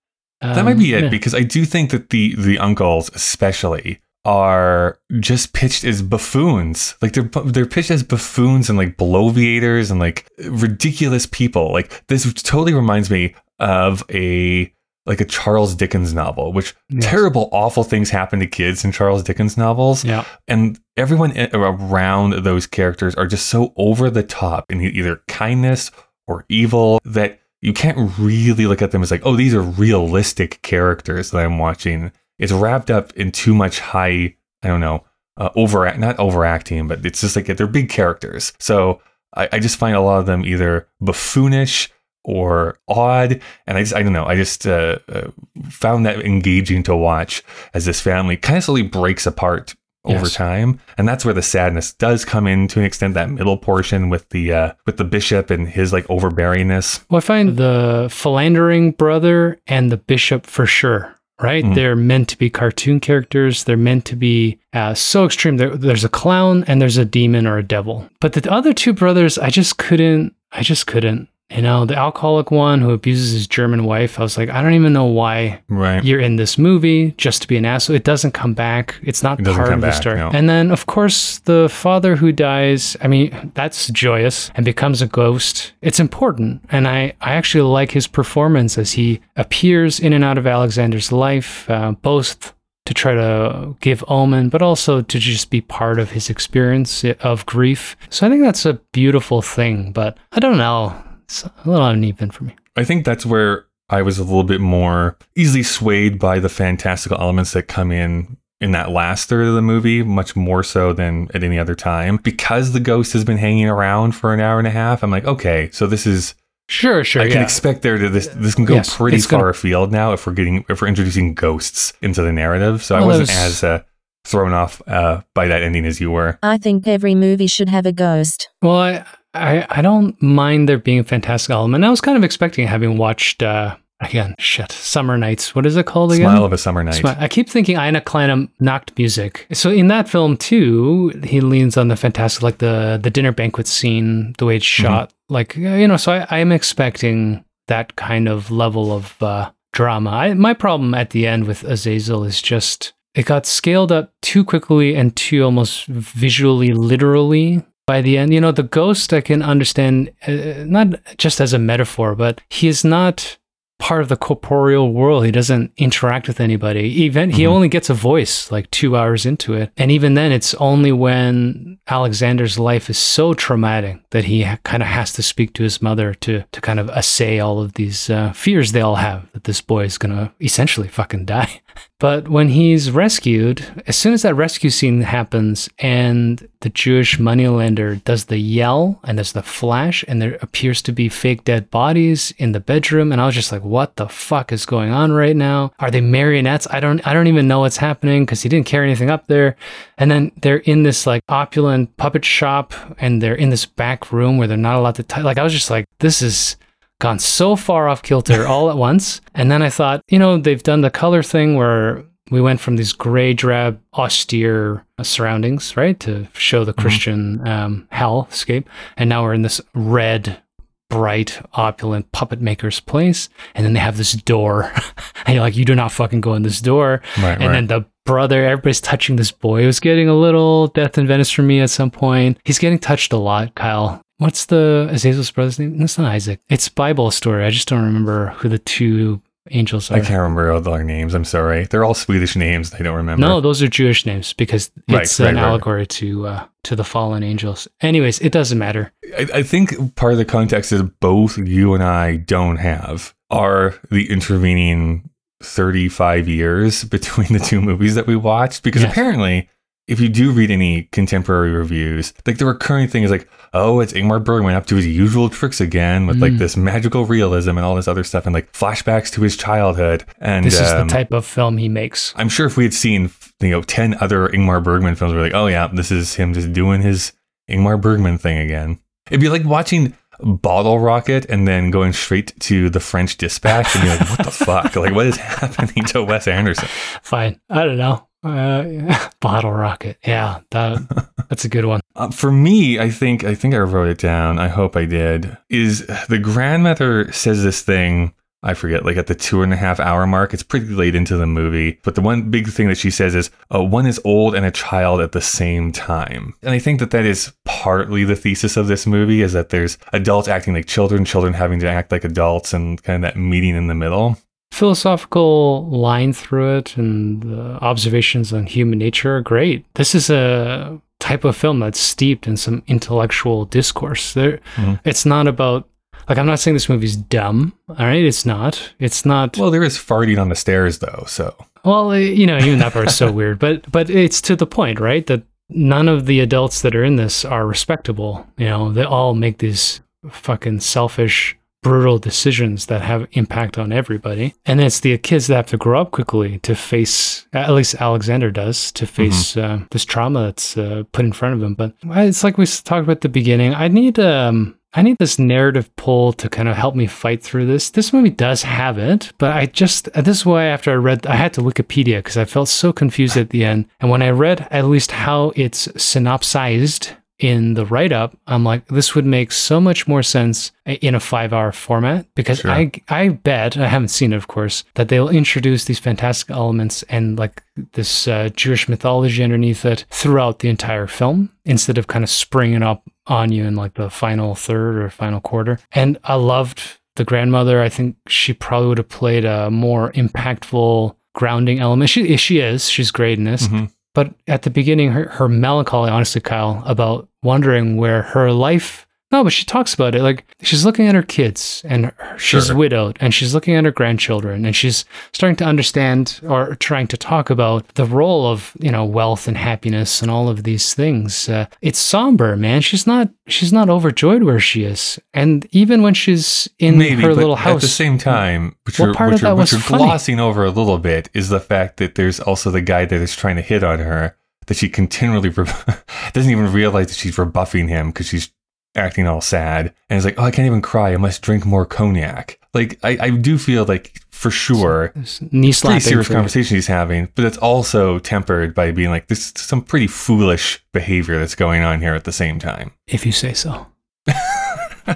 [0.41, 1.09] That um, might be it yeah.
[1.09, 6.95] because I do think that the the uncles especially are just pitched as buffoons.
[7.01, 11.71] Like they're they're pitched as buffoons and like bloviators and like ridiculous people.
[11.71, 14.71] Like this totally reminds me of a
[15.05, 17.05] like a Charles Dickens novel, which Yes.
[17.05, 20.03] terrible, awful things happen to kids in Charles Dickens novels.
[20.03, 25.91] Yeah, and everyone around those characters are just so over the top in either kindness
[26.27, 30.61] or evil that you can't really look at them as like, oh, these are realistic
[30.63, 32.11] characters that I'm watching.
[32.39, 35.03] It's wrapped up in too much high, I don't know,
[35.37, 38.53] uh, overact, not overacting, but it's just like they're big characters.
[38.59, 39.01] So
[39.35, 41.89] I, I just find a lot of them either buffoonish
[42.23, 44.25] or odd, and I just I don't know.
[44.25, 45.29] I just uh, uh,
[45.69, 47.43] found that engaging to watch
[47.73, 50.33] as this family kind of slowly breaks apart over Yes.
[50.33, 53.13] time, and that's where the sadness does come in to an extent.
[53.13, 57.05] That middle portion with the uh, with the bishop and his like overbearingness.
[57.09, 61.14] Well, I find the philandering brother and the bishop for sure.
[61.41, 61.65] Right?
[61.65, 61.75] Mhm.
[61.75, 63.65] They're meant to be cartoon characters.
[63.65, 65.57] They're meant to be uh, so extreme.
[65.57, 68.09] There, there's a clown and there's a demon or a devil.
[68.21, 70.33] But the other two brothers, I just couldn't.
[70.53, 71.27] I just couldn't.
[71.51, 74.19] You know, the alcoholic one who abuses his German wife.
[74.19, 76.03] I was like, I don't even know why Right.
[76.03, 77.95] you're in this movie just to be an asshole.
[77.95, 78.95] It doesn't come back.
[79.03, 80.17] It's not It part of the back, story.
[80.17, 80.31] no.
[80.33, 82.97] And then, of course, the father who dies.
[82.99, 85.73] I mean, that's joyous and becomes a ghost.
[85.83, 90.39] It's important, and I I actually like his performance as he appears in and out
[90.39, 92.53] of Alexander's life, uh, both
[92.87, 97.45] to try to give omen, but also to just be part of his experience of
[97.45, 97.95] grief.
[98.09, 99.91] So I think that's a beautiful thing.
[99.91, 100.93] But I don't know.
[101.25, 102.55] It's a little uneven for me.
[102.75, 107.19] I think that's where I was a little bit more easily swayed by the fantastical
[107.19, 111.29] elements that come in in that last third of the movie, much more so than
[111.33, 112.17] at any other time.
[112.17, 115.25] Because the ghost has been hanging around for an hour and a half, I'm like,
[115.25, 116.35] okay, so this is
[116.67, 117.21] Sure, sure.
[117.21, 117.43] I can yeah.
[117.43, 120.25] expect there to this this can go Yes, pretty it's gonna- far afield now if
[120.25, 122.81] we're getting if we're introducing ghosts into the narrative.
[122.83, 123.83] So I wasn't there's- as uh,
[124.25, 126.39] thrown off uh, by that ending as you were.
[126.41, 128.49] I think every movie should have a ghost.
[128.63, 131.83] Well, I, I I don't mind there being a fantastic element.
[131.83, 135.55] I was kind of expecting having watched uh again, shit, Summer Nights.
[135.55, 136.29] What is it called again?
[136.29, 137.01] Smile of a summer night.
[137.01, 139.47] Smi- I keep thinking Ina Kleinem knocked music.
[139.53, 143.67] So in that film too, he leans on the fantastic, like the the dinner banquet
[143.67, 144.83] scene, the way it's Mm-hmm.
[144.83, 145.13] shot.
[145.29, 150.11] Like you know, so I, I am expecting that kind of level of uh, drama.
[150.11, 154.43] I, my problem at the end with Azazel is just it got scaled up too
[154.43, 158.33] quickly and too almost visually literally by the end.
[158.33, 162.67] You know, the ghost I can understand uh, not just as a metaphor, but he
[162.67, 163.37] is not
[163.77, 165.25] part of the corporeal world.
[165.25, 166.83] He doesn't interact with anybody.
[166.83, 167.49] Even he Mhm.
[167.49, 171.77] only gets a voice like two hours into it, and even then, it's only when
[171.87, 175.81] Alexander's life is so traumatic that he ha- kind of has to speak to his
[175.81, 179.43] mother to to kind of assay all of these uh, fears they all have that
[179.43, 181.59] this boy is gonna essentially fucking die.
[181.99, 187.95] But when he's rescued, as soon as that rescue scene happens and the Jewish moneylender
[187.97, 192.33] does the yell and there's the flash and there appears to be fake dead bodies
[192.37, 195.35] in the bedroom and I was just like what the fuck is going on right
[195.35, 195.71] now?
[195.79, 196.67] Are they marionettes?
[196.69, 199.55] I don't I don't even know what's happening cuz he didn't carry anything up there.
[199.97, 204.37] And then they're in this like opulent puppet shop and they're in this back room
[204.37, 206.57] where they're not allowed to t- like I was just like this is
[206.99, 209.21] gone so far off kilter all at once.
[209.33, 212.75] And then I thought, you know, they've done the color thing where we went from
[212.75, 218.65] these gray, drab, austere uh, surroundings, right, to show the Christian um, hellscape.
[218.97, 220.41] And now we're in this red,
[220.89, 223.29] bright, opulent puppet maker's place.
[223.53, 224.71] And then they have this door.
[225.25, 227.01] and you're like, you do not fucking go in this door.
[227.19, 227.51] Right, And right.
[227.51, 229.63] then the brother, everybody's touching this boy.
[229.63, 232.39] It was getting a little death in Venice for me at some point.
[232.43, 234.01] He's getting touched a lot, Kyle.
[234.17, 235.77] What's the Azazel's brother's name?
[235.77, 236.39] That's not Isaac.
[236.49, 237.43] It's Bible story.
[237.45, 239.95] I just don't remember who the two angels are.
[239.95, 241.13] I can't remember all their names.
[241.13, 241.65] I'm sorry.
[241.65, 242.73] They're all Swedish names.
[242.73, 243.25] I don't remember.
[243.25, 245.43] No, those are Jewish names because it's right, an right.
[245.43, 247.67] allegory to uh, to the fallen angels.
[247.81, 248.91] Anyways, it doesn't matter.
[249.17, 253.75] I, I think part of the context is both you and I don't have are
[253.91, 255.09] the intervening
[255.43, 258.63] 35 years between the two movies that we watched.
[258.63, 258.91] Because Yes.
[258.91, 259.49] apparently,
[259.87, 263.93] if you do read any contemporary reviews, like the recurring thing is like, oh, it's
[263.93, 266.37] Ingmar Bergman up to his usual tricks again with like Mm.
[266.39, 270.03] this magical realism and all this other stuff and like flashbacks to his childhood.
[270.19, 272.13] And This is the um, type of film he makes.
[272.17, 275.35] I'm sure if we had seen, you know, 10 other Ingmar Bergman films, we're like,
[275.35, 277.13] oh, yeah, this is him just doing his
[277.49, 278.79] Ingmar Bergman thing again.
[279.11, 283.83] It'd be like watching Bottle Rocket and then going straight to the French Dispatch and
[283.83, 284.75] be like, what the fuck?
[284.75, 286.67] Like, what is happening to Wes Anderson?
[287.03, 287.39] Fine.
[287.49, 288.07] I don't know.
[288.25, 289.97] Uh, Bottle Rocket.
[290.05, 291.81] Yeah, that that's a good one.
[291.95, 294.39] Uh, for me, I think I think I wrote it down.
[294.39, 295.37] I hope I did.
[295.49, 298.13] Is the grandmother says this thing?
[298.41, 300.31] I forget, like at the two and a half hour mark.
[300.31, 303.31] It's pretty late into the movie, but the one big thing that she says is,
[303.53, 306.91] uh, "One is old and a child at the same time." And I think that
[306.91, 311.05] that is partly the thesis of this movie: is that there's adults acting like children,
[311.05, 314.17] children having to act like adults, and kind of that meeting in the middle.
[314.51, 319.65] Philosophical line through it and the observations on human nature are great.
[319.75, 324.13] This is a type of film that's steeped in some intellectual discourse.
[324.13, 324.79] There, Mhm.
[324.85, 325.67] it's not about
[326.07, 327.53] like I'm not saying this movie's dumb.
[327.67, 328.73] All right, it's not.
[328.79, 329.37] It's not.
[329.37, 331.03] Well, there is farting on the stairs, though.
[331.07, 331.33] So
[331.63, 334.79] Well, uh, you know, even that part's so weird, but but it's to the point,
[334.79, 335.05] right?
[335.07, 338.25] That none of the adults that are in this are respectable.
[338.37, 341.35] You know, they all make these fucking selfish,
[341.65, 344.35] brutal decisions that have impact on everybody.
[344.45, 348.29] And it's the kids that have to grow up quickly to face, at least Alexander
[348.29, 351.55] does, to face uh, this trauma that's uh, put in front of him.
[351.55, 353.55] But it's like we talked about at the beginning.
[353.55, 357.47] I need um, I need this narrative pull to kind of help me fight through
[357.47, 357.71] this.
[357.71, 361.15] This movie does have it, but I just, this is why after I read, I
[361.15, 363.67] had to Wikipedia because I felt so confused at the end.
[363.79, 368.67] And when I read at least how it's synopsized in the write up, I'm like,
[368.67, 372.51] this would make so much more sense in a five hour format because Sure.
[372.51, 376.83] I, I bet, I haven't seen it, of course, that they'll introduce these fantastic elements
[376.83, 377.41] and like
[377.73, 382.63] this uh, Jewish mythology underneath it throughout the entire film instead of kind of springing
[382.63, 385.59] up on you in like the final third or final quarter.
[385.71, 386.61] And I loved
[386.97, 387.61] the grandmother.
[387.61, 391.89] I think she probably would have played a more impactful grounding element.
[391.89, 393.47] She, she is, she's great in this.
[393.47, 393.71] Mhm.
[393.95, 398.85] But at the beginning, her, her melancholy, honestly, Kyle, about wondering where her life.
[399.15, 400.01] No, but she talks about it.
[400.03, 402.55] Like she's looking at her kids and her- she's Sure.
[402.57, 406.97] widowed and she's looking at her grandchildren and she's starting to understand or trying to
[406.97, 411.29] talk about the role of, you know, wealth and happiness and all of these things.
[411.29, 412.59] Uh, it's somber, man.
[412.59, 414.99] She's not, she's not overjoyed where she is.
[415.13, 417.55] And even when she's in Maybe, her little house.
[417.55, 420.19] at the same time, which What you're, part which of that which was you're glossing
[420.19, 423.37] over a little bit is the fact that there's also the guy that is trying
[423.37, 425.47] to hit on her that she continually re-
[426.13, 428.29] doesn't even realize that she's rebuffing him because she's
[428.75, 430.93] acting all sad and it's like, oh, I can't even cry.
[430.93, 432.39] I must drink more cognac.
[432.53, 434.93] Like I, I do feel like for sure
[435.31, 436.17] knee pretty serious for you.
[436.17, 440.63] conversation he's having, but it's also tempered by being like this is some pretty foolish
[440.73, 442.71] behavior that's going on here at the same time.
[442.87, 443.67] If you say so.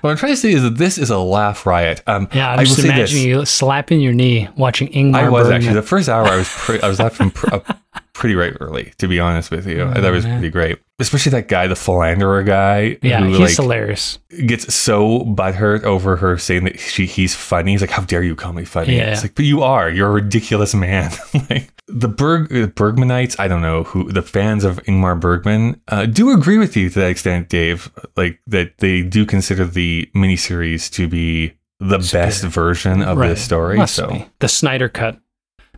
[0.00, 2.02] What I'm trying to say is that this is a laugh riot.
[2.06, 5.56] Um, Yeah, I'm I just imagining you slapping your knee watching Ingmar I was Bergman.
[5.60, 6.24] actually the first hour.
[6.26, 7.56] I was pre- I was laughing pr-
[8.20, 9.78] pretty regularly, to be honest with you.
[9.78, 13.38] Thought it was Oh, pretty great, especially that guy, the philanderer guy, yeah, who he's
[13.38, 14.18] like hilarious.
[14.46, 17.72] gets so butthurt over her saying that she he's funny.
[17.72, 19.12] He's like, "How dare you call me funny?" Yeah.
[19.12, 19.90] It's like, but you are.
[19.90, 21.10] You're a ridiculous man.
[21.50, 23.40] like the Berg Bergmanites.
[23.40, 27.00] I don't know who the fans of Ingmar Bergman uh, do agree with you to
[27.00, 27.90] that extent, Dave.
[28.16, 33.78] Like that they do consider the miniseries to be the best version of this story.
[33.78, 34.08] Must so.
[34.08, 34.26] be.
[34.40, 35.18] the Snyder cut,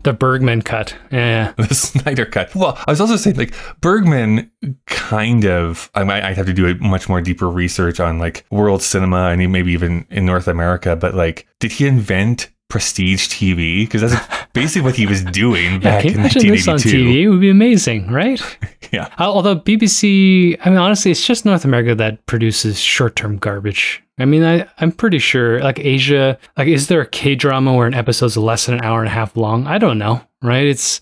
[0.03, 0.97] the Bergman cut.
[1.11, 2.55] Yeah, the Snyder Cut.
[2.55, 4.51] Well, I was also saying like Bergman
[4.87, 5.91] kind of.
[5.95, 9.29] I might I'd have to do a much more deeper research on like world cinema
[9.29, 10.97] and maybe even in North America.
[10.97, 13.85] But like, did he invent prestige TV?
[13.85, 15.79] Because that's basically what he was doing yeah.
[15.79, 17.23] back Can in you imagine this on TV?
[17.23, 18.41] It would be amazing, right?
[18.91, 19.09] Yeah.
[19.17, 24.03] Al- Although BBC, I mean, honestly, it's just North America that produces short-term garbage.
[24.19, 27.87] I mean, I, I'm pretty sure, like Asia, like, is there a K drama where
[27.87, 29.67] an episode's less than an hour and a half long?
[29.67, 30.67] I don't know, right?
[30.67, 31.01] It's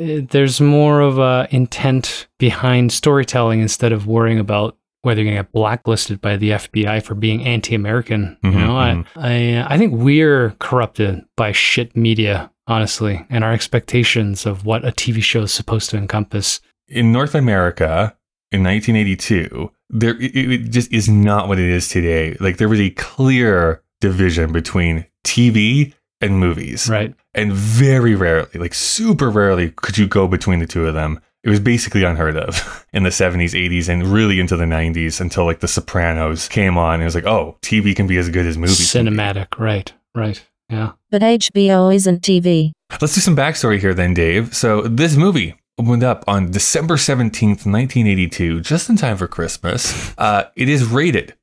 [0.00, 5.36] uh, there's more of a intent behind storytelling instead of worrying about whether you're going
[5.36, 8.38] to get blacklisted by the FBI for being anti-American.
[8.44, 9.06] Mhm, you know, mhm.
[9.16, 14.84] I, I I think we're corrupted by shit media, honestly, and our expectations of what
[14.84, 16.60] a TV show is supposed to encompass.
[16.88, 18.16] in North America
[18.50, 22.36] in 1982, there it, it just is not what it is today.
[22.40, 26.88] Like there was a clear division between TV and movies.
[26.88, 27.14] Right.
[27.34, 31.20] And very rarely, like super rarely, could you go between the two of them.
[31.44, 35.44] It was basically unheard of in the 70s, 80s, and really into the 90s until
[35.44, 37.00] like The Sopranos came on.
[37.00, 38.78] It was like, oh, TV can be as good as movies.
[38.78, 39.58] Cinematic.
[39.58, 39.92] Right.
[40.14, 40.44] Right.
[40.72, 40.92] Yeah.
[41.10, 42.72] But HBO isn't TV.
[43.00, 44.54] Let's do some backstory here then, Dave.
[44.54, 50.14] So this movie opened up on December 17th, 1982, just in time for Christmas.
[50.18, 51.34] Uh, it is rated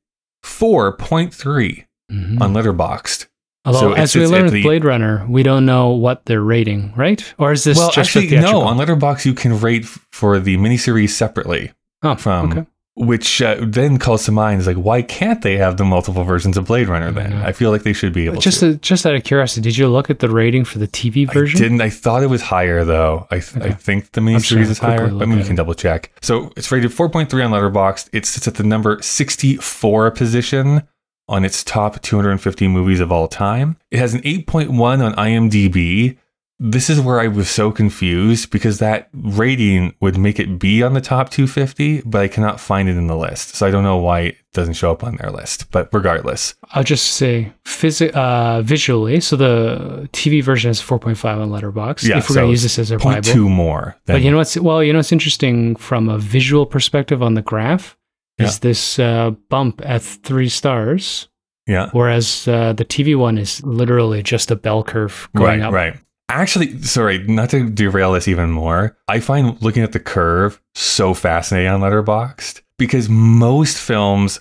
[0.44, 2.40] 4.3 Mhm.
[2.40, 3.26] on Letterboxd.
[3.64, 6.42] Although, so as we learned at with the- Blade Runner, we don't know what they're
[6.42, 7.22] rating, right?
[7.38, 8.62] Or is this well, just actually, a theatrical?
[8.62, 8.66] no.
[8.66, 11.72] On Letterboxd, you can rate for the miniseries separately.
[12.02, 12.66] oh, from okay.
[12.94, 16.56] Which uh, then calls to mind is like why can't they have the multiple versions
[16.56, 17.32] of Blade Runner then?
[17.34, 18.74] I feel like they should be able Just to.
[18.76, 21.60] just out of curiosity, did you look at the rating for the TV I version?
[21.60, 21.80] didn't.
[21.80, 23.26] I thought it was higher though.
[23.30, 24.60] I, th- I think the I'm miniseries sure.
[24.62, 25.56] is higher, but look maybe we can it.
[25.56, 26.12] double check.
[26.20, 28.10] So it's rated 4.3 on Letterboxd.
[28.12, 30.82] It sits at the number 64 position
[31.28, 33.76] on its top 250 movies of all time.
[33.92, 34.70] It has an 8.1
[35.04, 36.18] on IMDb.
[36.62, 40.92] This is where I was so confused because that rating would make it be on
[40.92, 43.54] the top 250, but I cannot find it in the list.
[43.54, 45.70] So I don't know why it doesn't show up on their list.
[45.70, 49.20] But regardless, I'll just say physi- uh, visually.
[49.20, 52.06] So the TV version is 4.5 on Letterboxd.
[52.06, 53.22] Yeah, if we're so going to use this as a Bible.
[53.22, 53.96] two more.
[54.04, 57.42] But you know what's well, you know what's interesting from a visual perspective on the
[57.42, 57.96] graph
[58.38, 61.28] is this uh, bump at three stars,
[61.66, 65.72] yeah, whereas uh, the TV one is literally just a bell curve going right, up.
[65.72, 65.96] right.
[66.30, 68.96] Actually, sorry, not to derail this even more.
[69.08, 74.40] I find looking at the curve so fascinating on Letterboxd because most films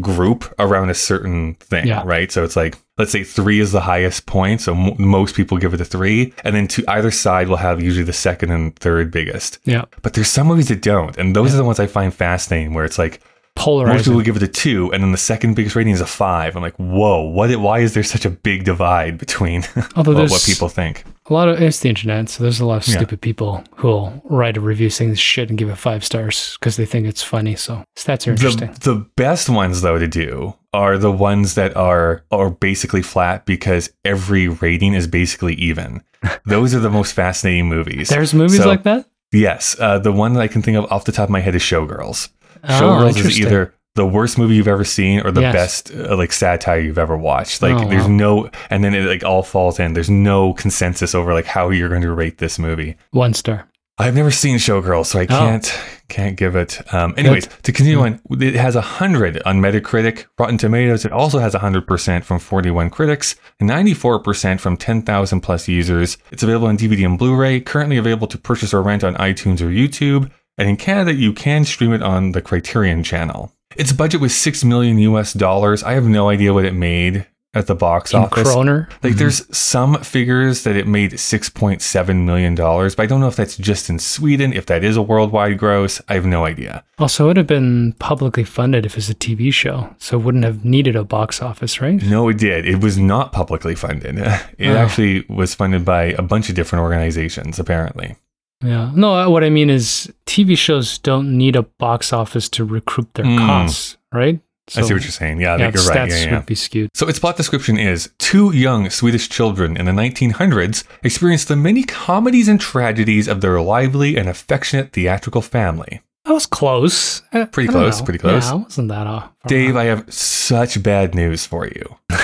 [0.00, 2.02] group around a certain thing, Yeah.
[2.04, 2.30] right?
[2.30, 4.60] So it's like, let's say three is the highest point.
[4.60, 6.32] So m- most people give it a three.
[6.44, 9.58] And then to either side will have usually the second and third biggest.
[9.64, 9.84] Yeah.
[10.02, 11.16] But there's some movies that don't.
[11.16, 13.20] And those are the ones I find fascinating where it's like,
[13.56, 16.06] polarized most people give it a two, and then the second biggest rating is a
[16.06, 16.54] five.
[16.54, 17.54] I'm like, whoa, what?
[17.56, 19.64] Why is there such a big divide between
[19.96, 21.04] Although what people think?
[21.30, 22.96] A lot of it's the internet, so there's a lot of Yeah.
[22.96, 26.76] stupid people who'll write a review saying this shit and give it five stars because
[26.76, 27.54] they think it's funny.
[27.56, 28.72] So stats are interesting.
[28.80, 33.46] The, the best ones though to do are the ones that are are basically flat
[33.46, 36.02] because every rating is basically even.
[36.44, 38.08] Those are the most fascinating movies.
[38.08, 39.06] There's movies So, like that.
[39.32, 41.54] Yes, uh, the one that I can think of off the top of my head
[41.54, 42.28] is Showgirls.
[42.64, 45.54] Oh, Showgirls is either the worst movie you've ever seen or the Yes.
[45.60, 47.60] best uh, like satire you've ever watched.
[47.62, 48.24] Like Oh, there's wow.
[48.24, 49.92] no and then it like all falls in.
[49.94, 52.96] There's no consensus over like how you're going to rate this movie.
[53.12, 53.66] one star.
[53.98, 55.26] I've never seen Showgirls, so I Oh.
[55.26, 55.66] can't
[56.08, 56.72] can't give it.
[56.94, 61.04] Um, anyways, to continue on, it has a hundred on Metacritic, Rotten Tomatoes.
[61.04, 65.68] It also has hundred percent from forty-one critics, and ninety-four percent from ten thousand plus
[65.68, 66.16] users.
[66.32, 67.60] It's available on DVD and Blu-ray.
[67.60, 70.30] Currently available to purchase or rent on iTunes or YouTube.
[70.56, 73.52] And in Canada, you can stream it on the Criterion Channel.
[73.76, 75.82] Its budget was six million US dollars.
[75.82, 78.44] I have no idea what it made at the box In office.
[78.44, 78.88] Kroner.
[79.02, 79.18] Like mm-hmm.
[79.18, 83.90] there's some figures that it made $6.7 million, but I don't know if that's just
[83.90, 86.00] in Sweden, if that is a worldwide gross.
[86.08, 86.84] I have no idea.
[87.00, 90.44] Also, it would have been publicly funded if it's a TV show, so it wouldn't
[90.44, 92.00] have needed a box office, right?
[92.02, 92.66] No, it did.
[92.66, 94.18] It was not publicly funded.
[94.58, 94.76] It Oh.
[94.76, 98.14] actually was funded by a bunch of different organizations, apparently.
[98.62, 98.90] Yeah.
[98.94, 103.12] No, uh, what I mean is TV shows don't need a box office to recoup
[103.14, 103.38] their Mm.
[103.38, 104.40] costs, right?
[104.76, 105.40] I see what you're saying.
[105.40, 106.08] Yeah, I yeah, you're right.
[106.08, 106.36] Yeah, yeah.
[106.36, 106.90] would be skewed.
[106.94, 111.82] So its plot description is two young Swedish children in the 1900s experience the many
[111.82, 116.02] comedies and tragedies of their lively and affectionate theatrical family.
[116.24, 117.22] That was close.
[117.50, 118.04] Pretty I close, know.
[118.04, 118.44] pretty close.
[118.48, 119.30] Yeah, it wasn't that off.
[119.48, 121.96] Dave, I have such bad news for you.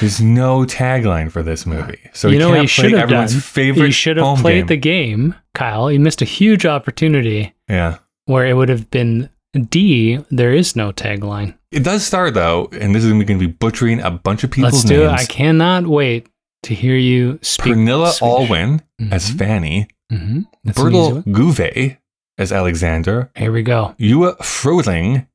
[0.00, 3.40] There's no tagline for this movie, so you we know you should have everyone's done?
[3.40, 4.66] favorite you should have played game.
[4.66, 5.88] the game, Kyle.
[5.88, 9.28] He missed a huge opportunity Yeah, where it would have been
[9.70, 10.18] D.
[10.30, 11.54] There is no tagline.
[11.72, 14.74] it does start though, and this is going to be butchering a bunch of people's
[14.74, 15.08] Let's do it.
[15.08, 15.20] names.
[15.22, 16.28] I cannot wait
[16.64, 17.72] to hear you speak.
[17.74, 18.48] Pernilla Swedish.
[18.50, 18.80] Allwin
[19.10, 19.38] as Mhm.
[19.38, 19.88] Fanny.
[20.10, 21.22] That's an easy Bertil one.
[21.24, 21.96] Guve
[22.38, 23.94] as Alexander, Here we go.
[23.98, 25.26] Ewa Fröling,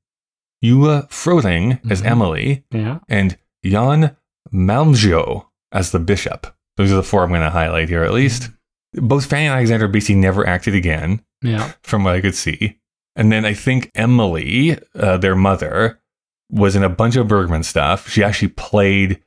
[0.62, 2.06] Ewa Fröling as Mhm.
[2.06, 3.00] Emily, Yeah.
[3.10, 4.16] and Jan
[4.54, 6.48] Malmsjö as the bishop.
[6.78, 8.50] Those are the four I'm going to highlight here at least.
[8.94, 11.24] Both Fanny and Alexander basically never acted again.
[11.42, 11.74] Yeah.
[11.84, 12.80] from what I could see.
[13.18, 16.00] And then I think Emily, uh, their mother,
[16.50, 18.08] was in a bunch of Bergman stuff.
[18.08, 19.22] She actually played,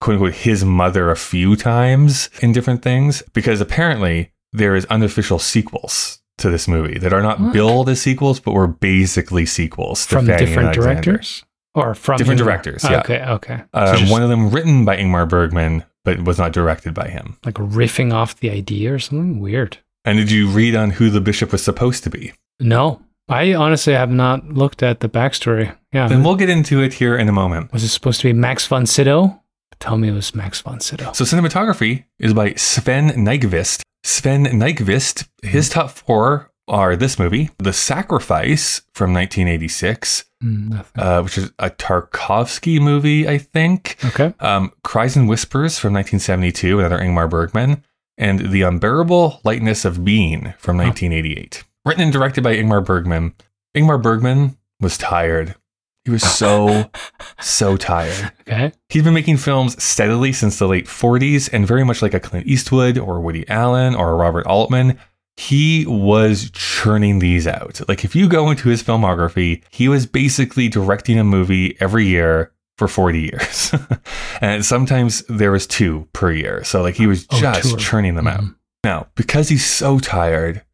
[0.00, 5.38] quote unquote, his mother a few times in different things because apparently there is unofficial
[5.38, 7.52] sequels to this movie that are not What?
[7.52, 11.44] billed as sequels, but were basically sequels to From different directors?
[11.82, 12.44] Or from Different Ingmar?
[12.44, 13.00] directors, yeah.
[13.00, 13.20] Okay.
[13.22, 13.56] Okay.
[13.58, 17.08] So Uh, just one of them written by Ingmar Bergman, but was not directed by
[17.08, 17.36] him.
[17.44, 19.78] like riffing off the idea or something weird.
[20.04, 22.32] And did you read on who the bishop was supposed to be?
[22.60, 25.74] No, I honestly have not looked at the backstory.
[25.92, 26.08] Yeah.
[26.08, 27.72] Then we'll get into it here in a moment.
[27.72, 29.42] was it supposed to be Max von Sydow?
[29.80, 31.12] Tell me it was Max von Sydow.
[31.12, 33.82] So cinematography is by Sven Nykvist.
[34.02, 41.36] Sven Nykvist, his top four are this movie, The Sacrifice from 1986, Mm, uh, which
[41.36, 43.96] is a Tarkovsky movie, I think.
[44.04, 44.32] okay.
[44.38, 47.82] Um, Cries and Whispers from 1972, another Ingmar Bergman,
[48.16, 51.64] and The Unbearable Lightness of Being from 1988.
[51.84, 53.34] Written and directed by Ingmar Bergman.
[53.76, 55.56] Ingmar Bergman was tired.
[56.04, 56.88] He was so,
[57.40, 58.30] so tired.
[58.42, 58.72] Okay.
[58.88, 62.46] He's been making films steadily since the late 40s, and very much like a Clint
[62.46, 64.98] Eastwood or Woody Allen or a Robert Altman,
[65.38, 67.80] he was churning these out.
[67.86, 72.52] Like, if you go into his filmography, he was basically directing a movie every year
[72.76, 73.72] for 40 years.
[74.40, 76.64] and sometimes there was two per year.
[76.64, 78.40] So, like, he was Oh, just churning them out.
[78.40, 78.54] Mhm.
[78.82, 80.64] Now, because he's so tired,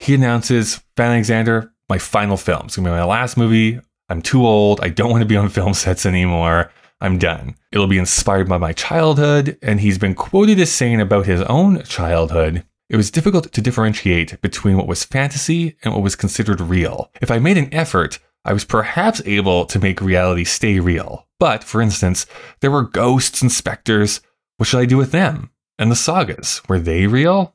[0.00, 2.66] he announces Fanny Alexander, my final film.
[2.66, 3.80] It's gonna be my last movie.
[4.10, 4.80] I'm too old.
[4.82, 6.70] I don't want to be on film sets anymore.
[7.00, 7.54] I'm done.
[7.72, 9.56] It'll be inspired by my childhood.
[9.62, 14.40] And he's been quoted as saying about his own childhood it was difficult to differentiate
[14.42, 17.10] between what was fantasy and what was considered real.
[17.22, 21.26] If I made an effort, I was perhaps able to make reality stay real.
[21.38, 22.26] But, for instance,
[22.60, 24.20] there were ghosts and specters.
[24.58, 25.50] What should I do with them?
[25.78, 27.54] And the sagas, were they real?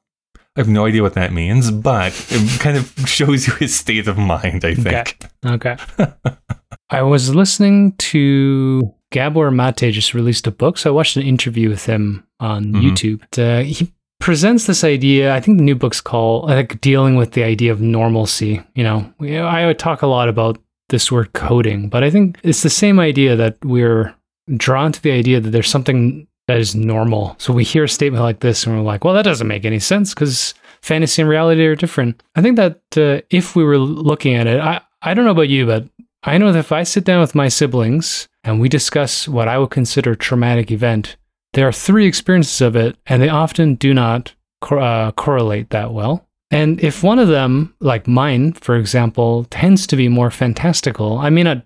[0.56, 4.08] I have no idea what that means, but it kind of shows you his state
[4.08, 5.18] of mind, I think.
[5.46, 5.76] Okay.
[6.00, 6.14] okay.
[6.90, 11.70] I was listening to Gabor Mate just released a book, so I watched an interview
[11.70, 12.82] with him on Mhm.
[12.82, 13.22] YouTube.
[13.38, 15.34] Uh, he presents this idea.
[15.34, 18.62] I think the new book's called like dealing with the idea of normalcy.
[18.74, 20.58] You know, I would talk a lot about
[20.90, 24.16] this word coding, but I think it's the same idea that we're
[24.56, 27.36] drawn to the idea that there's something that is normal.
[27.40, 29.80] So we hear a statement like this and we're like, well, that doesn't make any
[29.80, 32.22] sense because fantasy and reality are different.
[32.36, 35.50] I think that uh, if we were looking at it, I, I don't know about
[35.50, 35.88] you, but
[36.24, 39.58] I know that if I sit down with my siblings and we discuss what I
[39.58, 41.18] would consider a traumatic event,
[41.56, 46.28] there are three experiences of it, and they often do not uh, correlate that well.
[46.52, 51.30] And if one of them, like mine, for example, tends to be more fantastical, I
[51.30, 51.66] may not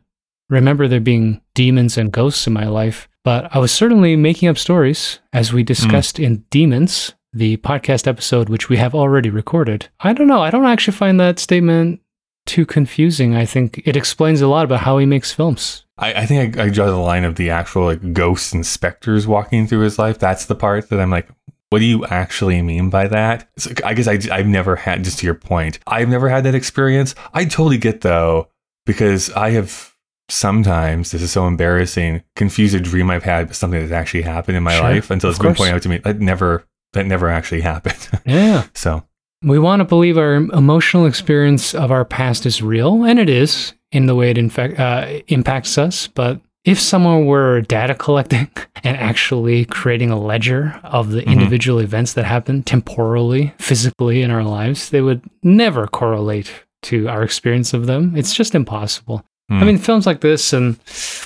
[0.49, 4.57] remember there being demons and ghosts in my life, but I was certainly making up
[4.57, 9.89] stories, as we discussed in Demons, the podcast episode, which we have already recorded.
[9.99, 10.41] I don't know.
[10.41, 12.01] I don't actually find that statement
[12.49, 13.35] too confusing.
[13.35, 15.85] I think it explains a lot about how he makes films.
[15.97, 19.27] I, I think I, I draw the line of the actual like ghosts and specters
[19.27, 20.17] walking through his life.
[20.17, 21.29] That's the part that I'm like,
[21.69, 23.47] what do you actually mean by that?
[23.57, 26.55] So I guess I, I've never had, just to your point, I've never had that
[26.55, 27.13] experience.
[27.33, 28.49] I totally get though,
[28.87, 29.93] because I have
[30.29, 34.57] sometimes, this is so embarrassing, confused a dream I've had with something that's actually happened
[34.57, 35.99] in my Sure, life until it's been pointed out to me.
[35.99, 38.09] That never, that never actually happened.
[38.25, 38.65] Yeah.
[38.73, 39.03] so
[39.41, 43.73] We want to believe our emotional experience of our past is real, and it is
[43.91, 46.07] in the way it infect, uh, impacts us.
[46.07, 48.49] But if someone were data collecting
[48.83, 51.27] and actually creating a ledger of the Mhm.
[51.31, 56.51] individual events that happen temporally, physically in our lives, they would never correlate
[56.83, 58.13] to our experience of them.
[58.17, 59.23] It's just impossible.
[59.49, 59.65] I Hmm.
[59.65, 60.77] mean, films like this, and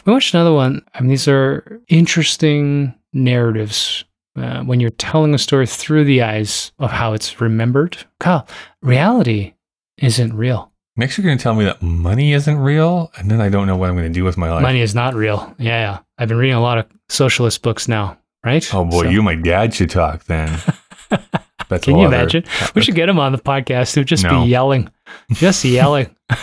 [0.05, 0.83] we watched another one.
[0.93, 4.05] I mean, these are interesting narratives
[4.35, 7.97] uh, when you're telling a story through the eyes of how it's remembered.
[8.19, 8.47] Kyle,
[8.81, 9.53] reality
[9.97, 10.71] isn't real.
[10.97, 13.11] next you're going to tell me that money isn't real.
[13.17, 14.61] And then I don't know what I'm going to do with my life.
[14.61, 15.53] Money is not real.
[15.59, 15.99] Yeah, yeah.
[16.17, 18.67] I've been reading a lot of socialist books now, right?
[18.73, 20.59] Oh boy, So- you and my dad should talk then.
[21.69, 22.43] That's Can you imagine?
[22.75, 23.95] We should get him on the podcast.
[23.95, 24.43] He'd just No.
[24.43, 24.91] be yelling,
[25.31, 26.15] just yelling.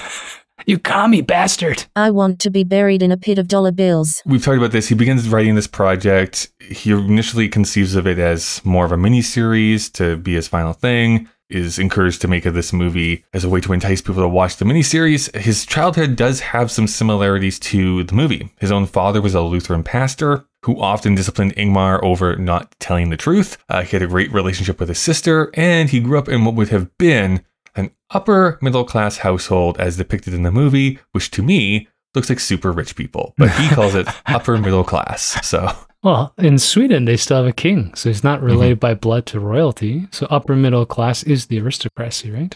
[0.71, 1.85] you commie bastard.
[1.97, 4.23] I want to be buried in a pit of dollar bills.
[4.25, 4.89] We've talked about this.
[4.89, 6.53] He begins writing this project.
[6.61, 10.73] He initially conceives of it as more of a mini series to be his final
[10.73, 11.29] thing.
[11.49, 14.64] Is encouraged to make this movie as a way to entice people to watch the
[14.64, 15.35] miniseries.
[15.35, 18.53] His childhood does have some similarities to the movie.
[18.61, 23.16] His own father was a Lutheran pastor who often disciplined Ingmar over not telling the
[23.16, 23.59] truth.
[23.68, 26.55] Uh, he had a great relationship with his sister, and he grew up in what
[26.55, 27.45] would have been
[27.77, 32.41] an upper middle class household as depicted in the movie, which to me looks like
[32.41, 35.47] super rich people, but he calls it upper middle class.
[35.47, 35.71] So
[36.03, 38.81] Well, in Sweden, they still have a king, so he's not related mm-hmm.
[38.81, 40.09] by blood to royalty.
[40.11, 42.55] So upper middle class is the aristocracy, right?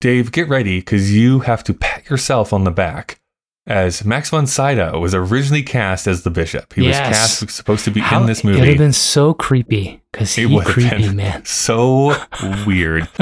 [0.00, 3.20] Dave, get ready because you have to pat yourself on the back.
[3.66, 6.72] As Max von Sydow was originally cast as the bishop.
[6.72, 7.00] He Yes.
[7.10, 8.56] was cast was supposed to be How- in this movie.
[8.56, 11.44] It would have been so creepy because he It would have creepy, been man.
[11.44, 12.16] so
[12.66, 13.06] weird.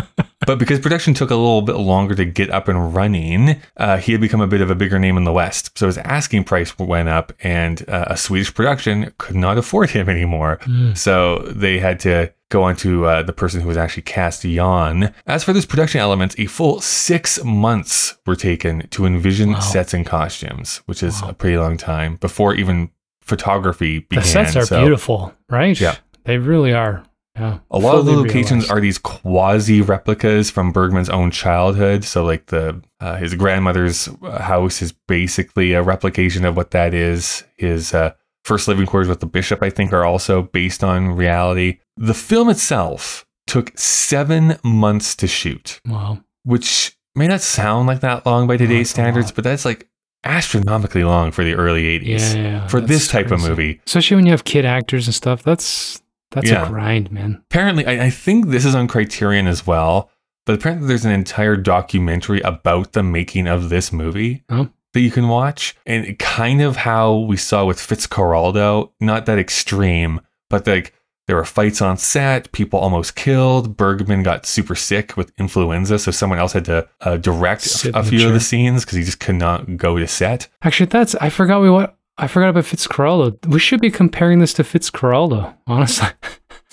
[0.47, 4.13] but because production took a little bit longer to get up and running, uh, he
[4.13, 5.77] had become a bit of a bigger name in the West.
[5.77, 10.09] So his asking price went up, and uh, a Swedish production could not afford him
[10.09, 10.59] anymore.
[10.63, 10.97] Mm.
[10.97, 15.13] So they had to go on to uh, the person who was actually cast Jan.
[15.27, 19.61] As for this production elements, a full six months were taken to envision Wow.
[19.61, 21.31] sets and costumes, which is Wow.
[21.31, 22.91] a pretty long time before even
[23.21, 24.23] photography began.
[24.23, 25.79] The sets are So- beautiful, right?
[25.81, 25.97] Yeah.
[26.25, 27.03] They really are.
[27.39, 27.59] Yeah.
[27.71, 28.71] A lot of the locations realized.
[28.71, 32.05] are these quasi replicas from Bergman's own childhood.
[32.05, 36.95] So, like the uh, his grandmother's uh, house is basically a replication of what that
[36.95, 37.45] is.
[37.59, 38.13] His uh,
[38.45, 41.79] first living quarters with the bishop, I think, are also based on reality.
[41.97, 46.21] The film itself took seven months to shoot, Wow.
[46.45, 49.89] which may not sound like that long by today's a standards, but that's like
[50.25, 52.67] astronomically long for the early Yeah, 80s yeah.
[52.67, 53.81] for this type of movie.
[53.87, 55.43] Especially when you have kid actors and stuff.
[55.43, 56.03] That's
[56.37, 56.67] that's Yeah.
[56.67, 57.43] a grind, man.
[57.51, 60.11] apparently I, I think this is on criterion as well
[60.45, 64.69] but apparently there's an entire documentary about the making of this movie Oh.
[64.93, 70.21] that you can watch and kind of how we saw with fitzcarraldo not that extreme
[70.49, 70.93] but like
[71.27, 76.11] there were fights on set people almost killed bergman got super sick with influenza so
[76.13, 79.19] someone else had to uh, direct Sit a few of the scenes because he just
[79.21, 83.47] could not go to set Actually, that's I forgot we what I forgot about Fitzcarraldo.
[83.47, 86.09] We should be comparing this to Fitzcarraldo, honestly.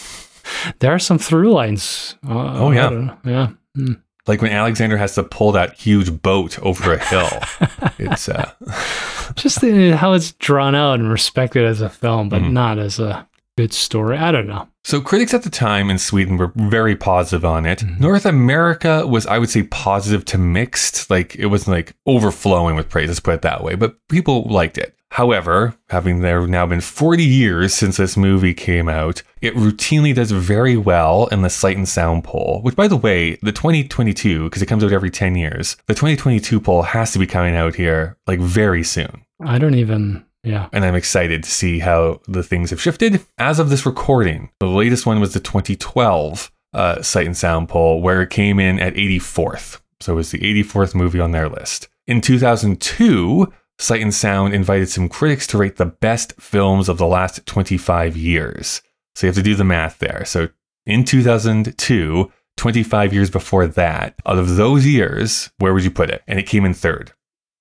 [0.80, 2.16] there are some through lines.
[2.28, 3.16] Uh, Oh, yeah.
[3.26, 3.50] yeah.
[3.76, 3.94] Hmm.
[4.28, 7.28] like when alexander has to pull that huge boat over a hill
[7.98, 8.52] it's uh
[9.36, 12.52] Just the, how it's drawn out and respected as a film, but Mhm.
[12.52, 13.28] not as a
[13.58, 14.16] good story.
[14.18, 14.68] I don't know.
[14.84, 17.80] So critics at the time in Sweden were very positive on it.
[17.80, 18.00] Mhm.
[18.00, 21.10] North America was, I would say, positive to mixed.
[21.10, 23.08] Like it wasn't like overflowing with praise.
[23.08, 23.74] Let's put it that way.
[23.76, 24.96] But people liked it.
[25.14, 30.32] However, having there now been 40 years since this movie came out, it routinely does
[30.32, 34.64] very well in the Sight and Sound poll, which by the way, the 2022, because
[34.64, 38.18] it comes out every 10 years, the 2022 poll has to be coming out here
[38.26, 39.24] like very soon.
[39.39, 40.26] I don't even.
[40.43, 40.70] Yeah.
[40.74, 43.24] And I'm excited to see how the things have shifted.
[43.38, 48.01] As of this recording, the latest one was the 2012 uh, Sight and Sound poll,
[48.01, 49.80] where it came in at 84th.
[49.99, 51.88] So it was the 84th movie on their list.
[52.07, 53.53] In 2002,
[53.84, 58.15] Sight and Sound invited some critics to rate the best films of the last 25
[58.15, 58.81] years.
[59.13, 60.23] So you have to do the math there.
[60.23, 60.47] So
[60.86, 66.23] in 2002, 25 years before that, out of those years, where would you put it?
[66.29, 67.11] And it came in third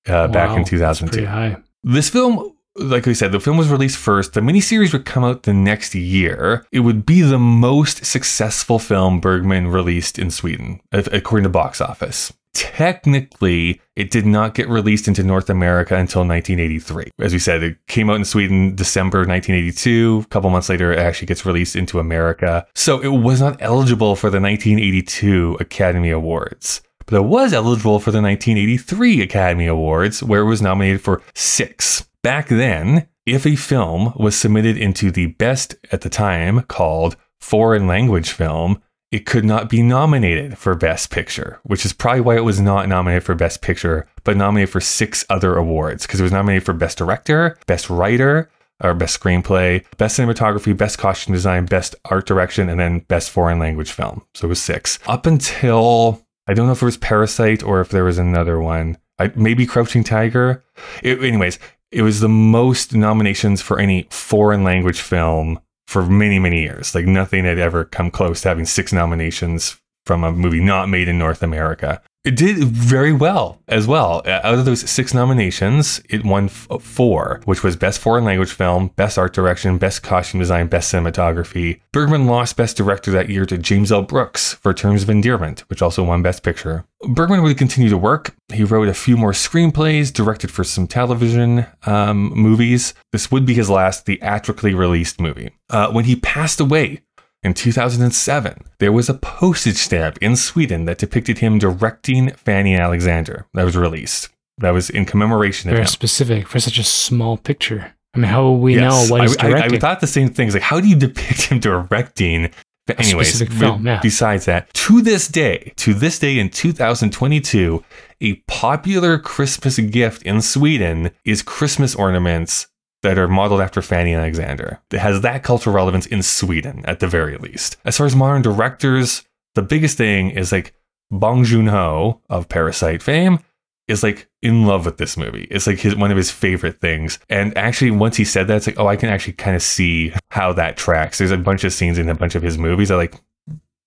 [0.06, 1.12] uh, back Wow, in that's 2002.
[1.12, 1.56] Pretty high.
[1.82, 4.34] This film, like we said, the film was released first.
[4.34, 6.64] The miniseries would come out the next year.
[6.70, 12.32] It would be the most successful film Bergman released in Sweden, according to box office.
[12.55, 17.11] Technically, it did not get released into North America until 1983.
[17.18, 20.24] As we said, it came out in Sweden December 1982.
[20.24, 22.66] A couple months later, it actually gets released into America.
[22.74, 28.11] So it was not eligible for the 1982 Academy Awards but it was eligible for
[28.11, 32.09] the 1983 Academy Awards, where it was nominated for six.
[32.22, 37.86] Back then, if a film was submitted into the best at the time called foreign
[37.86, 38.80] language film,
[39.12, 42.88] it could not be nominated for Best Picture, which is probably why it was not
[42.88, 46.72] nominated for Best Picture, but nominated for six other awards because it was nominated for
[46.72, 48.50] Best Director, Best Writer,
[48.82, 53.58] or Best Screenplay, Best Cinematography, Best Costume Design, Best Art Direction, and then Best Foreign
[53.58, 54.24] Language Film.
[54.34, 54.98] So it was six.
[55.06, 58.96] Up until, I don't know if it was Parasite or if there was another one.
[59.18, 60.64] I, maybe Crouching Tiger.
[61.02, 61.58] It, anyways,
[61.90, 65.60] it was the most nominations for any foreign language film
[65.93, 66.95] for many, many years.
[66.95, 71.07] Like nothing had ever come close to having six nominations from a movie not made
[71.07, 72.01] in North America.
[72.24, 74.22] It did very well as well.
[74.24, 78.52] Uh, Out of those six nominations, it won f- four, which was Best Foreign Language
[78.52, 81.80] Film, Best Art Direction, Best Costume Design, Best Cinematography.
[81.92, 84.02] Bergman lost Best Director that year to James L.
[84.02, 86.84] Brooks for Terms of Endearment, which also won Best Picture.
[87.08, 88.36] Bergman would continue to work.
[88.52, 92.94] He wrote a few more screenplays, directed for some television um, movies.
[93.10, 95.50] This would be his last theatrically released movie.
[95.68, 97.00] Uh, when he passed away,
[97.43, 102.82] in 2007, there was a postage stamp in Sweden that depicted him directing Fanny and
[102.82, 104.28] Alexander that was released.
[104.59, 107.95] That was in commemoration of Very specific for such a small picture.
[108.14, 109.09] I mean, how will we Yes.
[109.09, 109.74] know what he's I, I- directing?
[109.76, 110.55] I, thought the same things.
[110.55, 112.51] Like, how do you depict him directing?
[112.86, 114.01] But anyways, specific film, yeah.
[114.03, 117.82] besides that, to this day, to this day in 2022,
[118.20, 122.66] a popular Christmas gift in Sweden is Christmas ornaments
[123.03, 124.80] that are modeled after Fanny and Alexander.
[124.90, 127.76] It has that cultural relevance in Sweden, at the very least.
[127.84, 129.24] As far as modern directors,
[129.55, 130.74] the biggest thing is like
[131.11, 133.40] Bong Joon Ho of Parasite fame
[133.88, 135.46] is like in love with this movie.
[135.50, 137.18] It's like his one of his favorite things.
[137.28, 140.12] And actually, once he said that, it's like, oh, I can actually kind of see
[140.30, 141.18] how that tracks.
[141.18, 143.14] There's a bunch of scenes in a bunch of his movies that like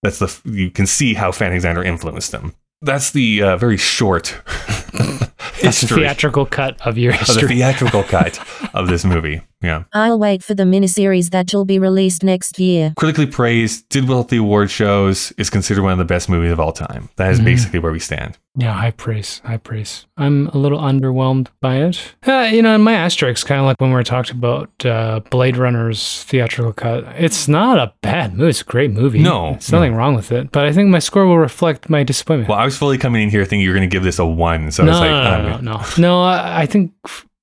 [0.03, 2.53] that's the you can see how Fanny Alexander influenced him.
[2.81, 4.39] That's the uh, very short
[5.61, 7.47] That's the theatrical cut of your of the history.
[7.55, 8.39] theatrical cut
[8.73, 9.41] of this movie.
[9.61, 9.83] Yeah.
[9.93, 12.93] I'll wait for the miniseries that'll be released next year.
[12.97, 16.51] Critically praised, did well at the award shows, is considered one of the best movies
[16.51, 17.09] of all time.
[17.15, 17.45] That is Mhm.
[17.45, 18.37] basically where we stand.
[18.57, 20.05] Yeah, high praise, high praise.
[20.17, 22.15] I'm a little underwhelmed by it.
[22.25, 25.19] Uh, you know, and my asterisk, kind of like when we were talking about uh,
[25.29, 27.05] Blade Runner's theatrical cut.
[27.17, 28.49] It's not a bad movie.
[28.51, 29.19] It's a great movie.
[29.19, 30.51] No, There's nothing wrong with it.
[30.51, 32.49] But I think my score will reflect my disappointment.
[32.49, 34.25] Well, I was fully coming in here thinking you were going to give this a
[34.25, 34.71] one.
[34.71, 36.23] So I was like, no, um, no, no, no, no.
[36.23, 36.91] I, I think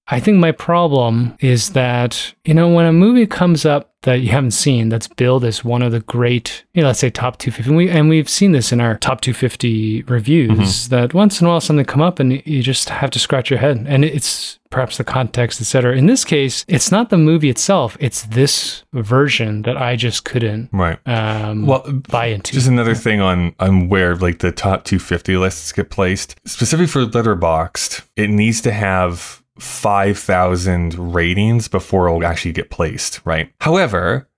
[0.09, 4.31] I think my problem is that you know when a movie comes up that you
[4.31, 7.71] haven't seen that's billed as one of the great, you know, let's say top 250,
[7.71, 10.91] and, we, and we've seen this in our top 250 reviews Mm-hmm.
[10.97, 13.61] that once in a while something come up and you just have to scratch your
[13.61, 15.97] head, and it's perhaps the context, etc.
[15.97, 20.71] In this case, it's not the movie itself; it's this version that I just couldn't
[20.73, 20.99] Right.
[21.07, 22.53] um, Well, buy into.
[22.55, 26.35] Just another thing on on where like the top 250 lists get placed.
[26.45, 33.53] Specifically for Letterboxd, it needs to have 5,000 ratings before it'll actually get placed, right?
[33.61, 34.29] However,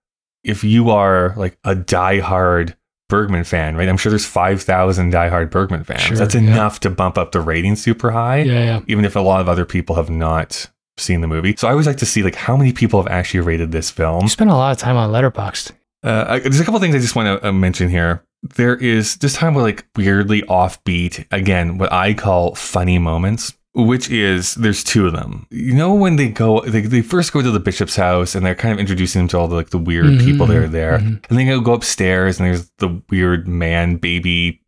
[0.43, 2.75] if you are like a diehard
[3.09, 3.89] Bergman fan, right?
[3.89, 6.01] I'm sure there's 5,000 diehard Bergman fans.
[6.03, 6.41] Sure, That's yeah.
[6.41, 8.81] enough to bump up the rating super high, yeah, yeah.
[8.87, 11.55] even if a lot of other people have not seen the movie.
[11.57, 14.23] So I always like to see like how many people have actually rated this film.
[14.23, 15.73] You spent a lot of time on Letterboxd.
[16.03, 18.25] Uh, I- there's a couple things I just want to uh, mention here.
[18.57, 24.09] There is this time with like weirdly offbeat, again, what I call funny moments, which
[24.11, 25.47] is there's two of them.
[25.51, 28.55] You know, when they go, they, they first go to the bishop's house and they're
[28.55, 30.99] kind of introducing them to all the like the weird Mhm, people that are there.
[30.99, 31.07] mhm.
[31.29, 34.61] And then they go upstairs and there's the weird man baby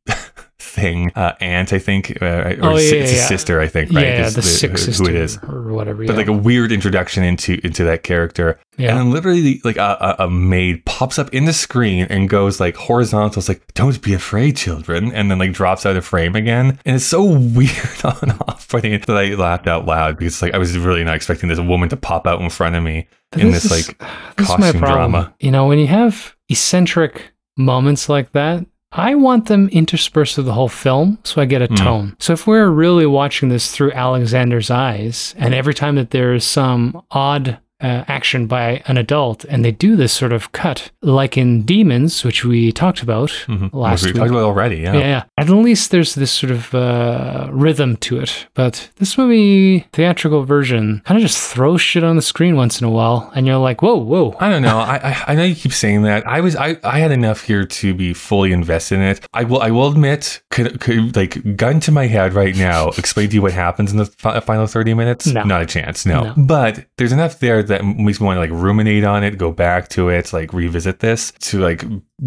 [0.77, 3.27] thing, uh, aunt, I think, uh, or Oh, yeah, it's a yeah.
[3.27, 4.05] sister, I think, right?
[4.07, 5.39] Yeah, the, sick who- sister who it is.
[5.49, 6.05] or whatever.
[6.07, 6.16] But yeah.
[6.18, 8.91] like a weird introduction into into that character, Yeah.
[8.91, 12.61] and then literally like a, a, a maid pops up in the screen and goes
[12.61, 16.37] like horizontal, it's like "Don't be afraid, children," and then like drops out of frame
[16.37, 17.24] again, and it's so
[17.57, 21.03] weird on off putting it that I laughed out loud because like I was really
[21.05, 23.99] not expecting this woman to pop out in front of me in this, is- like
[24.37, 25.35] this is costume drama.
[25.41, 30.53] You know, when you have eccentric moments like that, I want them interspersed through the
[30.55, 31.76] whole film so I get a Mm.
[31.76, 32.16] tone.
[32.18, 36.45] So if we're really watching this through Alexander's eyes, and every time that there is
[36.45, 41.37] some odd uh, action by an adult, and they do this sort of cut, like
[41.37, 43.70] in Demons, which we talked about Mhm.
[43.72, 44.16] last we week.
[44.16, 44.95] talked about already, yeah.
[44.95, 45.22] Yeah, yeah.
[45.37, 48.47] At least there's this sort of uh, rhythm to it.
[48.55, 52.87] But this movie, theatrical version, kind of just throws shit on the screen once in
[52.87, 54.35] a while, and you're like, whoa, whoa.
[54.41, 54.79] I don't know.
[54.79, 56.27] I, I I know you keep saying that.
[56.27, 59.20] I was I, I had enough here to be fully invested in it.
[59.35, 63.29] I will I will admit, could, could like gun to my head right now, explain
[63.29, 65.27] to you what happens in the fi- final thirty minutes.
[65.27, 65.43] No.
[65.45, 66.07] Not a chance.
[66.07, 66.24] No.
[66.24, 66.35] No.
[66.37, 69.89] But there's enough there that makes me want to like ruminate on it, go back
[69.91, 71.85] to it, like revisit this to like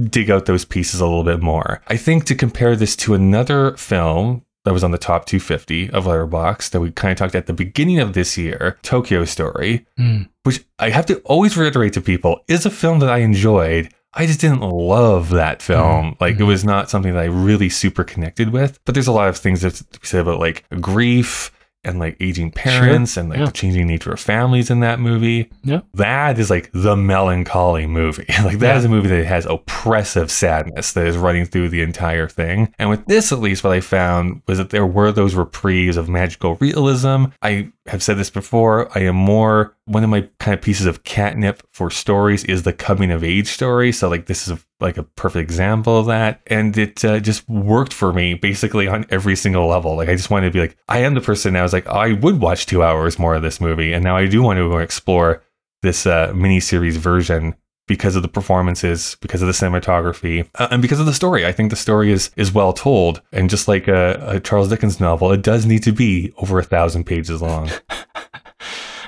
[0.09, 1.81] dig out those pieces a little bit more.
[1.87, 6.05] I think to compare this to another film that was on the top 250 of
[6.05, 10.27] Letterboxd that we kind of talked at the beginning of this year, Tokyo Story, Mm.
[10.43, 13.89] which I have to always reiterate to people is a film that I enjoyed.
[14.13, 16.17] I just didn't love that film.
[16.19, 18.79] Like it was not something that I really super connected with.
[18.83, 21.51] But there's a lot of things that to be said about like grief
[21.83, 23.45] and like aging parents and like yeah.
[23.45, 25.49] the changing nature of families in that movie.
[25.63, 25.81] Yeah.
[25.93, 28.25] That is like the melancholy movie.
[28.43, 28.87] like that is Yeah.
[28.89, 32.73] a movie that has oppressive sadness that is running through the entire thing.
[32.77, 36.09] And with this, at least, what I found was that there were those reprieves of
[36.09, 37.25] magical realism.
[37.41, 38.89] I have said this before.
[38.97, 42.71] I am more one of my kind of pieces of catnip for stories is the
[42.71, 43.91] coming of age story.
[43.91, 47.49] So like this is a, like a perfect example of that, and it uh, just
[47.49, 49.95] worked for me basically on every single level.
[49.95, 51.61] Like I just wanted to be like I am the person now.
[51.61, 54.27] I was like I would watch two hours more of this movie, and now I
[54.27, 55.43] do want to explore
[55.81, 57.55] this uh, miniseries version
[57.87, 61.47] because of the performances, because of the cinematography, uh, and because of the story.
[61.47, 64.99] I think the story is is well told, and just like a, a Charles Dickens
[64.99, 67.69] novel, it does need to be over a thousand pages long.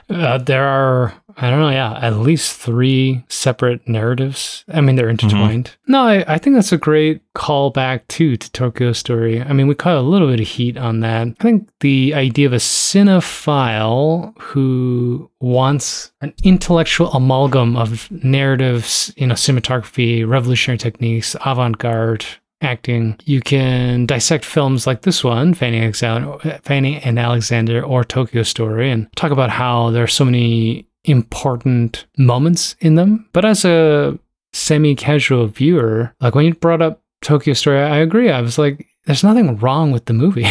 [0.10, 4.66] Uh, there are, I don't know, yeah, at least three separate narratives.
[4.68, 5.76] I mean, they're intertwined.
[5.88, 9.42] No, I, I think that's a great callback too to Tokyo Story.
[9.42, 11.28] I mean, we caught a little bit of heat on that.
[11.28, 19.28] I think the idea of a cinephile who wants an intellectual amalgam of narratives, you
[19.28, 22.26] know, cinematography, revolutionary techniques, avant-garde,
[22.62, 23.18] acting.
[23.26, 28.92] You can dissect films like this one, Fanny, Alexander, Fanny and Alexander, or Tokyo Story,
[28.92, 33.28] and talk about how there are so many important moments in them.
[33.34, 34.18] But as a
[34.54, 38.30] semi-casual viewer, like when you brought up Tokyo Story, I agree.
[38.30, 40.46] I was like, there's nothing wrong with the movie.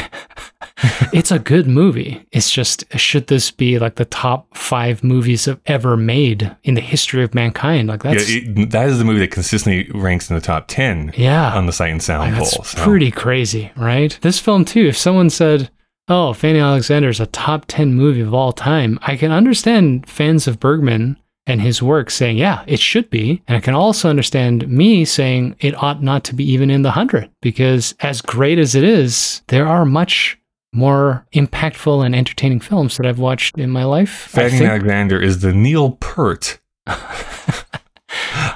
[1.12, 2.26] it's a good movie.
[2.32, 6.80] It's just, should this be like the top five movies of ever made in the
[6.80, 7.88] history of mankind?
[7.88, 11.12] Like that's, yeah, it, that is the movie that consistently ranks in the top ten
[11.16, 11.54] yeah.
[11.54, 12.50] on the Sight and Sound Like, poll.
[12.56, 12.82] that's so.
[12.82, 14.18] pretty crazy, right?
[14.20, 14.86] This film too.
[14.86, 15.70] If someone said,
[16.08, 20.48] "Oh, Fanny Alexander is a top ten movie of all time," I can understand fans
[20.48, 21.16] of Bergman
[21.46, 25.56] and his work saying, "Yeah, it should be," and I can also understand me saying
[25.60, 29.42] it ought not to be even in the hundred because, as great as it is,
[29.48, 30.38] there are much
[30.72, 34.28] more impactful and entertaining films that I've watched in my life.
[34.58, 36.60] Think- Alexander is the Neil Peart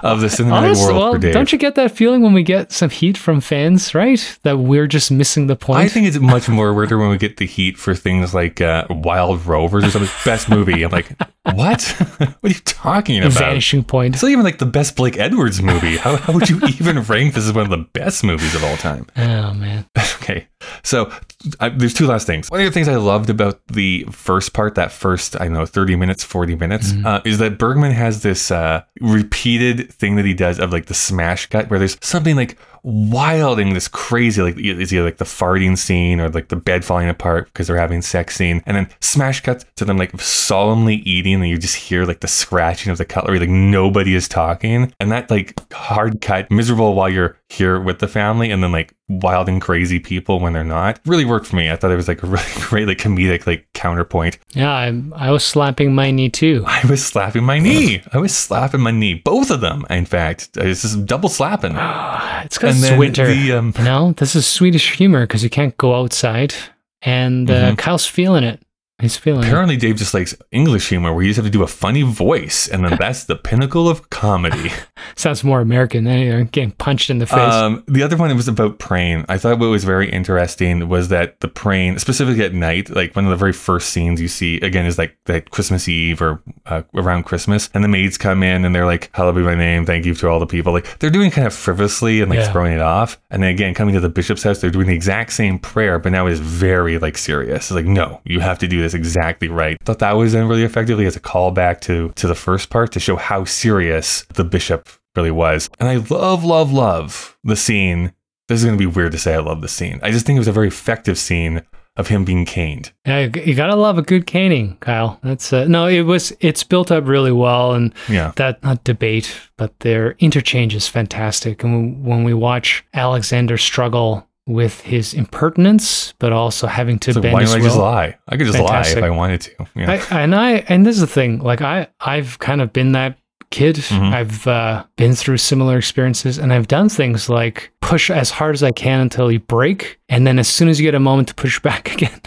[0.05, 2.91] of the cinematic Honest- world well, don't you get that feeling when we get some
[2.91, 4.39] heat from fans, right?
[4.43, 5.81] That we're just missing the point.
[5.81, 8.87] I think it's much more weirder when we get the heat for things like uh,
[8.91, 10.11] Wild Rovers or something.
[10.25, 10.83] Best movie.
[10.83, 11.11] I'm like,
[11.55, 11.83] what?
[12.19, 13.33] what are you talking about?
[13.33, 14.15] vanishing point.
[14.15, 15.97] It's not even like the best Blake Edwards movie.
[15.97, 18.77] How, how would you even rank this as one of the best movies of all
[18.77, 19.07] time?
[19.17, 19.87] Oh man.
[20.25, 20.47] Okay,
[20.83, 21.13] so
[21.61, 22.51] I, there's two last things.
[22.51, 25.67] One of the things I loved about the first part, that first, I don't know,
[25.67, 27.07] 30 minutes, 40 minutes, Mm-hmm.
[27.07, 30.95] uh, is that Bergman has this uh, repeated thing that he does of like the
[30.95, 35.25] smash cut where there's something like wild and this crazy, like it's either like the
[35.25, 38.89] farting scene or like the bed falling apart because they're having sex scene, and then
[39.01, 42.99] smash cuts to them like solemnly eating, and you just hear like the scratching of
[42.99, 47.79] the cutlery, like nobody is talking, and that like hard cut, miserable while you're here
[47.79, 51.47] with the family, and then like wild and crazy people when they're not, really worked
[51.47, 51.71] for me.
[51.71, 54.39] I thought it was like a really great like comedic like counterpoint.
[54.55, 56.65] Yeah, I, I was slapping my knee too.
[56.67, 58.03] I was slapping my knee.
[58.13, 59.85] I was slapping my knee, both of them.
[59.91, 61.77] In fact, it's just double slapping.
[62.45, 63.27] It's because it's winter.
[63.27, 66.55] the, um, you know, this is Swedish humor because you can't go outside,
[67.01, 67.79] and uh, Mhm.
[67.79, 68.61] Kyle's feeling it.
[69.01, 69.45] He's feeling.
[69.45, 72.69] Apparently, Dave just likes English humor where you just have to do a funny voice,
[72.69, 74.71] and then that's the pinnacle of comedy.
[75.17, 77.39] Sounds more American than you're getting punched in the face.
[77.53, 79.25] Um, the other one was about praying.
[79.29, 83.25] I thought what was very interesting was that the praying, specifically at night, like one
[83.25, 86.83] of the very first scenes you see again is like that Christmas Eve or uh,
[86.95, 90.07] around Christmas, and the maids come in and they're like, "Hallowed be my name, thank
[90.07, 92.53] you to all the people." Like they're doing kind of frivolously and like Yeah.
[92.53, 95.33] throwing it off, and then again coming to the bishop's house, they're doing the exact
[95.33, 97.57] same prayer, but now it's very like serious.
[97.57, 99.77] It's like, no, you have to do this exactly right.
[99.85, 103.01] thought that was done really effectively as a callback to to the first part to
[103.01, 105.69] show how serious the bishop really was.
[105.79, 108.13] And I love, love, love the scene.
[108.49, 110.01] This is going to be weird to say I love the scene.
[110.03, 111.63] I just think it was a very effective scene
[111.97, 112.91] of him being caned.
[113.07, 115.21] yeah, you- gotta love a good caning, Kyle.
[115.23, 118.33] That's uh, no, it was it's built up really well, and Yeah.
[118.35, 121.63] that not debate, but their interchange is fantastic.
[121.63, 127.33] And when we watch Alexander struggle with his impertinence, but also having to like, bend
[127.35, 127.85] why his don't I just will.
[127.85, 128.17] lie?
[128.29, 129.67] I could just lie if I wanted to.
[129.75, 129.91] Yeah.
[130.11, 133.17] I, and I and this is the thing like i i've kind of been that
[133.51, 134.13] kid Mhm.
[134.13, 138.63] i've uh, been through similar experiences and i've done things like push as hard as
[138.65, 141.35] i can until you break and then as soon as you get a moment to
[141.35, 142.21] push back again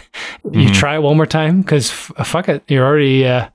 [0.51, 0.73] you Mhm.
[0.73, 3.49] try it one more time because f- fuck it you're already uh,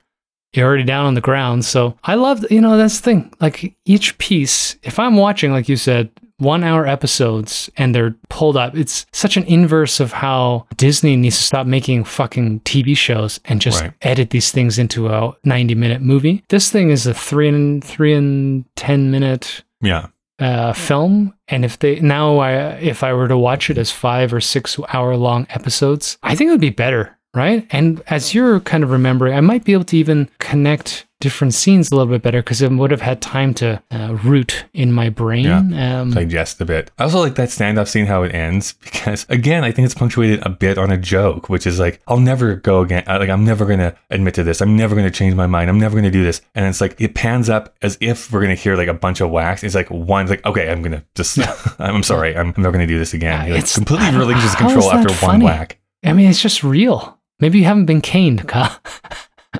[0.54, 3.74] you're already down on the ground so i love you know that's the thing like
[3.86, 8.76] each piece if i'm watching like you said one hour episodes and they're pulled up
[8.76, 13.60] it's such an inverse of how disney needs to stop making fucking tv shows and
[13.60, 13.92] just Right.
[14.02, 18.12] edit these things into a 90 minute movie this thing is a three and three
[18.14, 20.08] and 10 minute yeah.
[20.38, 24.32] uh, film and if they now I, if i were to watch it as five
[24.32, 28.60] or six hour long episodes i think it would be better right and as you're
[28.60, 32.20] kind of remembering i might be able to even connect different scenes a little bit
[32.20, 36.60] better because it would have had time to uh, root in my brain um, digest
[36.60, 36.90] a bit.
[36.98, 40.44] I also like that standoff scene how it ends because again, I think it's punctuated
[40.44, 43.04] a bit on a joke, which is like, I'll never go again.
[43.06, 44.60] Like I'm never gonna admit to this.
[44.60, 45.70] I'm never gonna change my mind.
[45.70, 46.42] I'm never gonna do this.
[46.56, 49.30] And it's like it pans up as if we're gonna hear like a bunch of
[49.30, 49.62] wax.
[49.62, 51.38] It's like one, like okay, I'm gonna just.
[51.78, 52.36] I'm sorry.
[52.36, 53.34] I'm, I'm never gonna do this again.
[53.34, 55.78] Uh, like it's- completely relinquishes control after one whack.
[56.04, 58.76] i mean it's just real maybe you haven't been caned Kyle.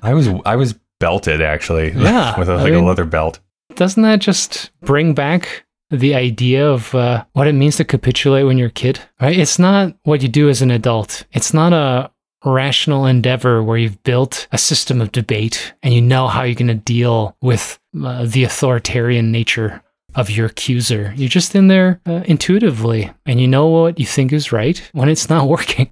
[0.02, 1.90] I was I was belted actually.
[2.08, 3.40] Yeah, with a, I like mean- a leather belt.
[3.74, 8.56] doesn't that just bring back the idea of uh, what it means to capitulate when
[8.58, 12.10] you're a kid right it's not what you do as an adult it's not a
[12.44, 16.78] rational endeavor where you've built a system of debate and you know how you're going
[16.78, 19.82] to deal with uh, the authoritarian nature
[20.14, 24.32] of your accuser you're just in there uh, intuitively and you know what you think
[24.32, 25.88] is right when it's not working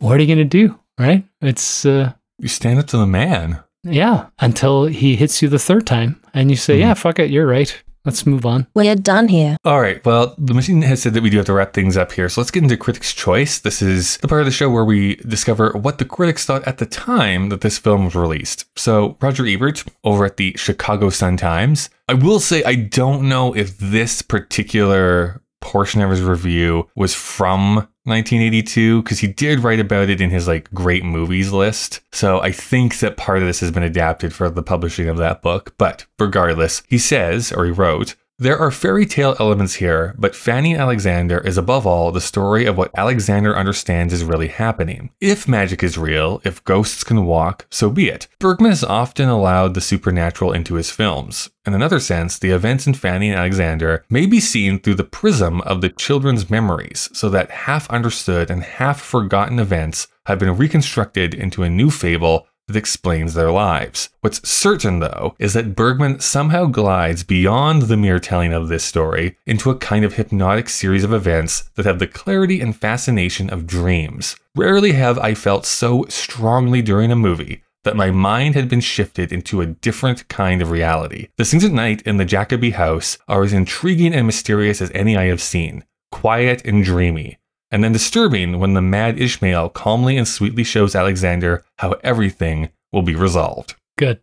[0.00, 3.62] what are you going to do right it's uh, You stand up to the man.
[3.84, 6.80] Yeah until he hits you the third time and you say Mhm.
[6.80, 9.58] yeah fuck it you're right let's move on We're done here.
[9.62, 10.02] All right.
[10.06, 12.30] Well, the machine has said that we do have to wrap things up here.
[12.30, 13.58] So let's get into Critics' Choice.
[13.58, 16.78] This is the part of the show where we discover what the critics thought at
[16.78, 18.64] the time that this film was released.
[18.74, 21.90] So, Roger Ebert over at the Chicago Sun-Times.
[22.08, 27.86] I will say, I don't know if this particular portion of his review was from
[28.10, 32.00] 1982 because he did write about it in his like great movies list.
[32.12, 35.40] So I think that part of this has been adapted for the publishing of that
[35.40, 35.74] book.
[35.78, 40.72] But regardless, he says, or he wrote, there are fairy tale elements here, but Fanny
[40.72, 45.10] and Alexander is above all the story of what Alexander understands is really happening.
[45.20, 48.28] If magic is real, if ghosts can walk, so be it.
[48.38, 51.50] Bergman has often allowed the supernatural into his films.
[51.66, 55.60] In another sense, the events in Fanny and Alexander may be seen through the prism
[55.60, 61.34] of the children's memories, so that half understood and half forgotten events have been reconstructed
[61.34, 64.10] into a new fable that explains their lives.
[64.20, 69.36] What's certain, though, is that Bergman somehow glides beyond the mere telling of this story
[69.46, 73.66] into a kind of hypnotic series of events that have the clarity and fascination of
[73.66, 74.36] dreams.
[74.54, 79.32] Rarely have I felt so strongly during a movie that my mind had been shifted
[79.32, 81.28] into a different kind of reality.
[81.36, 85.16] The scenes at night in the Jacobi house are as intriguing and mysterious as any
[85.16, 87.39] I have seen, quiet and dreamy
[87.70, 93.02] and then disturbing when the mad Ishmael calmly and sweetly shows Alexander how everything will
[93.02, 93.74] be resolved.
[93.98, 94.20] good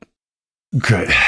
[0.78, 1.10] Good.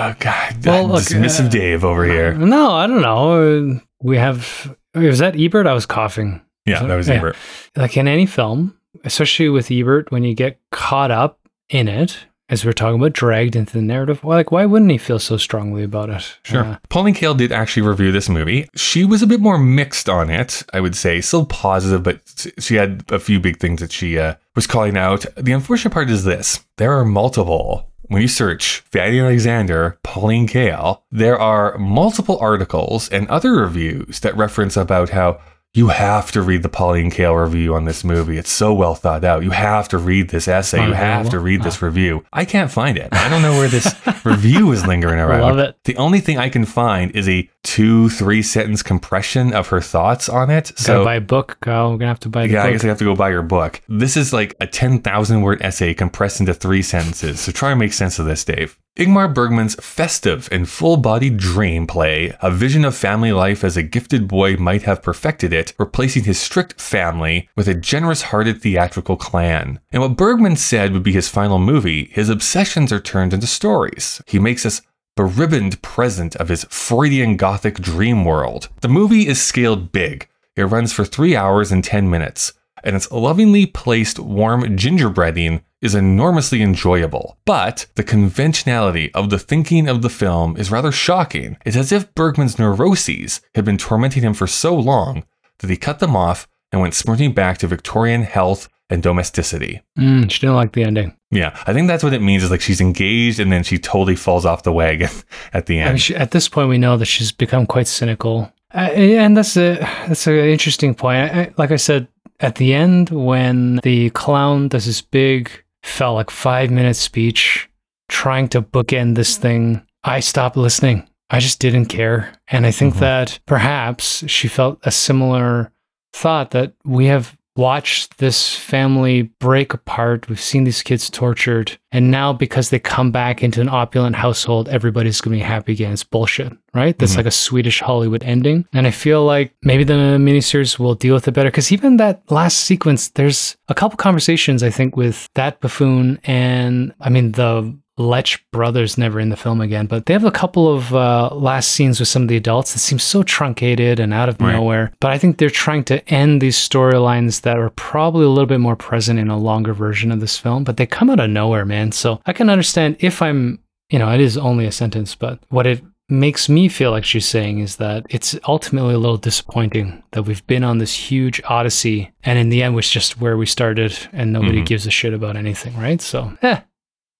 [0.00, 0.64] Oh, God.
[0.64, 2.32] Well, look, Dismissive uh, Dave over here.
[2.34, 7.08] no i don't know we have was that ebert i was coughing Yeah, that was
[7.08, 7.14] Yeah.
[7.14, 7.36] Ebert.
[7.74, 12.16] like in any film especially with ebert when you get caught up in it
[12.48, 15.82] as we're talking about dragged into the narrative like why wouldn't he feel so strongly
[15.82, 16.64] about it Sure.
[16.64, 18.68] Uh, Pauline Kael did actually review this movie.
[18.74, 21.20] She was a bit more mixed on it, I would say.
[21.20, 25.26] Still positive, but she had a few big things that she uh, was calling out.
[25.36, 27.90] The unfortunate part is this there are multiple.
[28.10, 34.34] When you search Fanny Alexander, Pauline Kael, there are multiple articles and other reviews that
[34.36, 35.40] reference about how
[35.74, 38.38] you have to read the Pauline Kael review on this movie.
[38.38, 39.42] It's so well thought out.
[39.42, 40.84] You have to read this essay.
[40.84, 42.24] You have to read this review.
[42.32, 43.08] I can't find it.
[43.12, 43.94] I don't know where this
[44.24, 45.42] review is lingering around.
[45.42, 45.76] Love it.
[45.84, 50.28] The only thing I can find is a two, three sentence compression of her thoughts
[50.28, 50.68] on it.
[50.70, 51.92] Gotta So buy a book, Kyle.
[51.92, 53.42] We're gonna have to buy the yeah, I guess I have to go buy your
[53.42, 53.82] book.
[53.88, 57.40] This is like a 10,000 word essay compressed into three sentences.
[57.40, 58.78] So try and make sense of this, Dave.
[58.98, 63.82] Ingmar Bergman's festive and full bodied dream play, a vision of family life as a
[63.84, 69.16] gifted boy might have perfected it, replacing his strict family with a generous hearted theatrical
[69.16, 69.78] clan.
[69.92, 74.20] And what Bergman said would be his final movie, his obsessions are turned into stories.
[74.26, 74.82] He makes us
[75.14, 78.68] beribboned present of his Freudian Gothic dream world.
[78.80, 80.28] The movie is scaled big.
[80.56, 82.52] It runs for three hours and 10 minutes,
[82.84, 87.38] and its lovingly placed warm gingerbreading is enormously enjoyable.
[87.44, 91.56] But the conventionality of the thinking of the film is rather shocking.
[91.64, 95.24] It's as if Bergman's neuroses had been tormenting him for so long
[95.58, 99.82] that he cut them off and went sprinting back to Victorian health and domesticity.
[99.98, 101.14] Mm, she didn't like the ending.
[101.30, 104.16] Yeah, I think that's what it means is like she's engaged and then she totally
[104.16, 105.10] falls off the wagon
[105.52, 105.90] at the I end.
[105.90, 109.56] mean, she, at this point, we know that she's become quite cynical, uh, and that's
[109.56, 109.74] a
[110.06, 111.18] that's an interesting point.
[111.18, 112.08] I, I, like I said,
[112.40, 115.50] at the end, when the clown does this big,
[115.82, 117.68] felt like five minute speech,
[118.08, 121.08] trying to bookend this thing, I stopped listening.
[121.30, 123.00] I just didn't care, and I think Mhm.
[123.00, 125.70] that perhaps she felt a similar
[126.14, 130.28] thought that we have watched this family break apart.
[130.28, 131.76] We've seen these kids tortured.
[131.90, 135.72] And now, because they come back into an opulent household, everybody's going to be happy
[135.72, 135.92] again.
[135.92, 136.96] It's bullshit, right?
[136.98, 137.16] That's Mhm.
[137.16, 138.64] like a Swedish Hollywood ending.
[138.72, 141.50] And I feel like maybe the miniseries will deal with it better.
[141.50, 146.92] Because even that last sequence, there's a couple conversations, I think, with that buffoon and,
[147.00, 150.72] I mean, the Lech brothers never in the film again, but they have a couple
[150.72, 154.28] of uh, last scenes with some of the adults that seem so truncated and out
[154.28, 154.52] of Right.
[154.52, 154.92] nowhere.
[155.00, 158.60] But I think they're trying to end these storylines that are probably a little bit
[158.60, 161.64] more present in a longer version of this film, but they come out of nowhere,
[161.64, 161.92] man.
[161.92, 163.58] So I can understand if I'm,
[163.90, 167.26] you know, it is only a sentence, but what it makes me feel like she's
[167.26, 172.10] saying is that it's ultimately a little disappointing that we've been on this huge odyssey
[172.24, 174.66] and in the end was just where we started and nobody Mhm.
[174.66, 176.00] gives a shit about anything, right?
[176.00, 176.60] So, eh,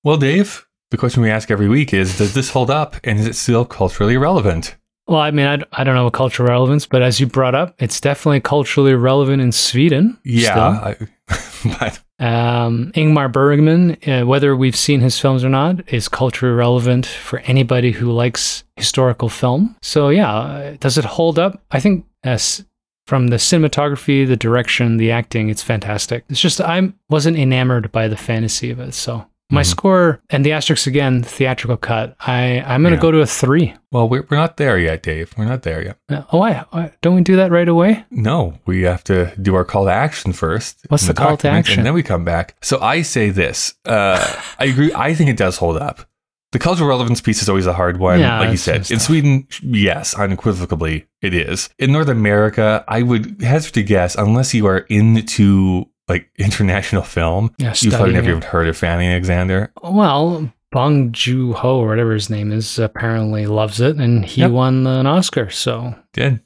[0.05, 3.27] Well, Dave, the question we ask every week is Does this hold up and is
[3.27, 4.77] it still culturally relevant?
[5.07, 7.75] Well, I mean, I, I don't know what cultural relevance, but as you brought up,
[7.79, 10.19] it's definitely culturally relevant in Sweden.
[10.23, 10.59] Yeah.
[10.59, 10.97] I,
[11.79, 12.01] but.
[12.21, 17.39] Um, Ingmar Bergman, uh, whether we've seen his films or not, is culturally relevant for
[17.41, 19.77] anybody who likes historical film.
[19.81, 21.63] So, yeah, uh, does it hold up?
[21.71, 22.67] I think as
[23.07, 26.25] from the cinematography, the direction, the acting, it's fantastic.
[26.29, 28.93] It's just I wasn't enamored by the fantasy of it.
[28.93, 29.67] So, my Mhm.
[29.67, 32.15] score and the asterisk again, theatrical cut.
[32.21, 33.01] I I'm gonna Yeah.
[33.03, 33.75] go to a three.
[33.91, 35.33] well, we're, we're not there yet, Dave.
[35.39, 35.97] We're not there yet.
[36.11, 36.65] Uh, Oh, why?
[37.01, 38.05] Don't we do that right away?
[38.11, 40.81] No, we have to do our call to action first.
[40.89, 41.79] What's in the call to action?
[41.79, 42.55] And then we come back.
[42.61, 43.75] So I say this.
[43.87, 44.23] Uh,
[44.59, 44.93] I agree.
[44.95, 46.05] I think it does hold up.
[46.53, 48.21] The cultural relevance piece is always a hard one.
[48.21, 48.99] Yeah, like you said, in.
[49.01, 51.69] Sweden, yes, unequivocally, it is.
[51.79, 57.53] In North America, I would hazard to guess, unless you are into like international film,
[57.59, 58.37] Yeah, you've probably never it.
[58.37, 59.73] even heard of Fanny Alexander.
[59.83, 64.51] Well, Bong Joon Ho or whatever his name is apparently loves it, and he Yep.
[64.51, 65.49] won an Oscar.
[65.51, 66.41] So Did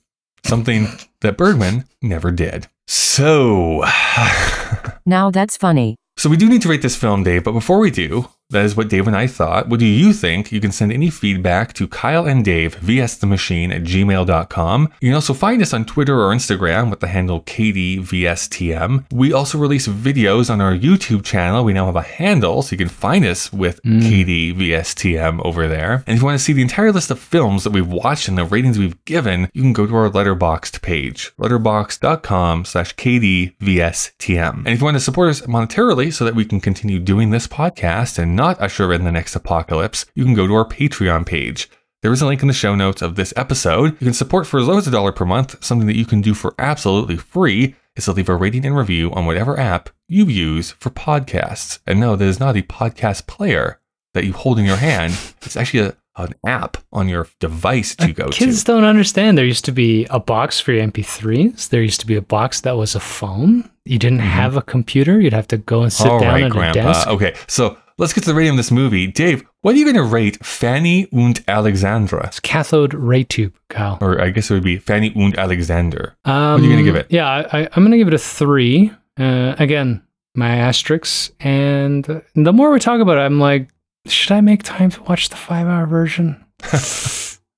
[0.44, 0.88] something
[1.20, 2.68] that Bergman never did.
[2.86, 3.84] So.
[5.04, 5.96] Now that's funny.
[6.16, 8.76] So we do need to rate this film, Dave, but before we do, that is
[8.76, 9.68] what Dave and I thought.
[9.68, 10.52] What do you think?
[10.52, 14.92] You can send any feedback to Kyle and Dave, vsthemachine at gmail.com.
[15.00, 19.06] You can also find us on Twitter or Instagram with the handle KDVSTM.
[19.12, 21.64] We also release videos on our YouTube channel.
[21.64, 24.00] We now have a handle, so you can find us with mm.
[24.00, 26.04] KDVSTM over there.
[26.06, 28.38] And if you want to see the entire list of films that we've watched and
[28.38, 34.54] the ratings we've given, you can go to our Letterboxd page, letterboxd.com slash KDVSTM.
[34.58, 37.46] And if you want to support us monetarily so that we can continue doing this
[37.46, 41.70] podcast and not usher in the next apocalypse, you can go to our Patreon page.
[42.02, 43.92] There is a link in the show notes of this episode.
[44.00, 45.62] You can support for as low as a dollar per month.
[45.64, 49.12] Something that you can do for absolutely free is to leave a rating and review
[49.12, 51.78] on whatever app you use for podcasts.
[51.86, 53.78] And no, that is not a podcast player
[54.14, 55.12] that you hold in your hand.
[55.42, 58.44] It's actually a, an app on your device that you go kids to.
[58.46, 59.38] Kids don't understand.
[59.38, 61.68] There used to be a box for your MP3s.
[61.68, 63.70] There used to be a box that was a phone.
[63.84, 65.20] You didn't have a computer.
[65.20, 66.12] You'd have to go and sit Mm-hmm.
[66.14, 66.80] All down right, at Grandpa.
[66.80, 67.08] a desk.
[67.08, 69.06] Okay, so let's get to the rating of this movie.
[69.06, 72.26] Dave, what are you going to rate Fanny und Alexandra?
[72.26, 73.98] It's cathode ray tube, Kyle.
[74.00, 76.16] Or I guess it would be Fanny und Alexander.
[76.24, 77.06] Um, are you gonna give it?
[77.10, 78.92] Yeah, I, I'm going to give it a three.
[79.18, 80.02] Uh, again,
[80.34, 81.30] my asterisks.
[81.40, 83.68] And the more we talk about it, I'm like,
[84.06, 86.44] should I make time to watch the five hour version?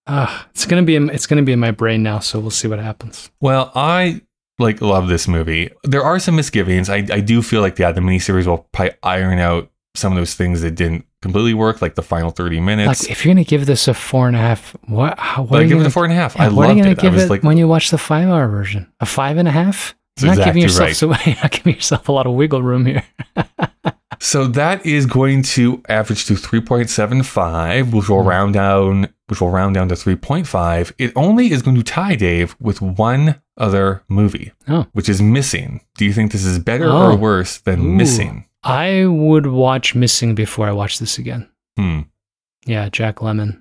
[0.06, 2.68] uh, it's gonna be in, it's gonna be in my brain now, so we'll see
[2.68, 3.30] what happens.
[3.40, 4.22] Well, I
[4.58, 5.70] like love this movie.
[5.84, 6.88] There are some misgivings.
[6.88, 10.34] I, I do feel like yeah, the miniseries will probably iron out some of those
[10.34, 13.02] things that didn't completely work, like the final thirty minutes.
[13.02, 15.18] Like, if you're gonna give this a four and a half, what?
[15.18, 16.34] How, what but are I give it a four and a half.
[16.36, 16.98] yeah, I what are you gonna it.
[16.98, 18.90] I give was it like, when you watch the five hour version?
[19.00, 19.94] A five and a half?
[20.20, 20.96] You're not exactly giving yourself right.
[20.96, 23.04] so you're not giving yourself a lot of wiggle room here.
[24.20, 28.12] So that is going to average to 3.75, which Hmm.
[28.12, 30.92] will round down, which will round down to 3.5.
[30.98, 34.86] It only is going to tie Dave with one other movie, Oh.
[34.92, 35.80] which is Missing.
[35.98, 37.10] Do you think this is better Oh.
[37.12, 37.92] or worse than Ooh.
[37.96, 38.46] Missing?
[38.64, 41.48] I would watch Missing before I watch this again.
[41.76, 42.00] Hmm.
[42.66, 43.60] Yeah, Jack Lemmon.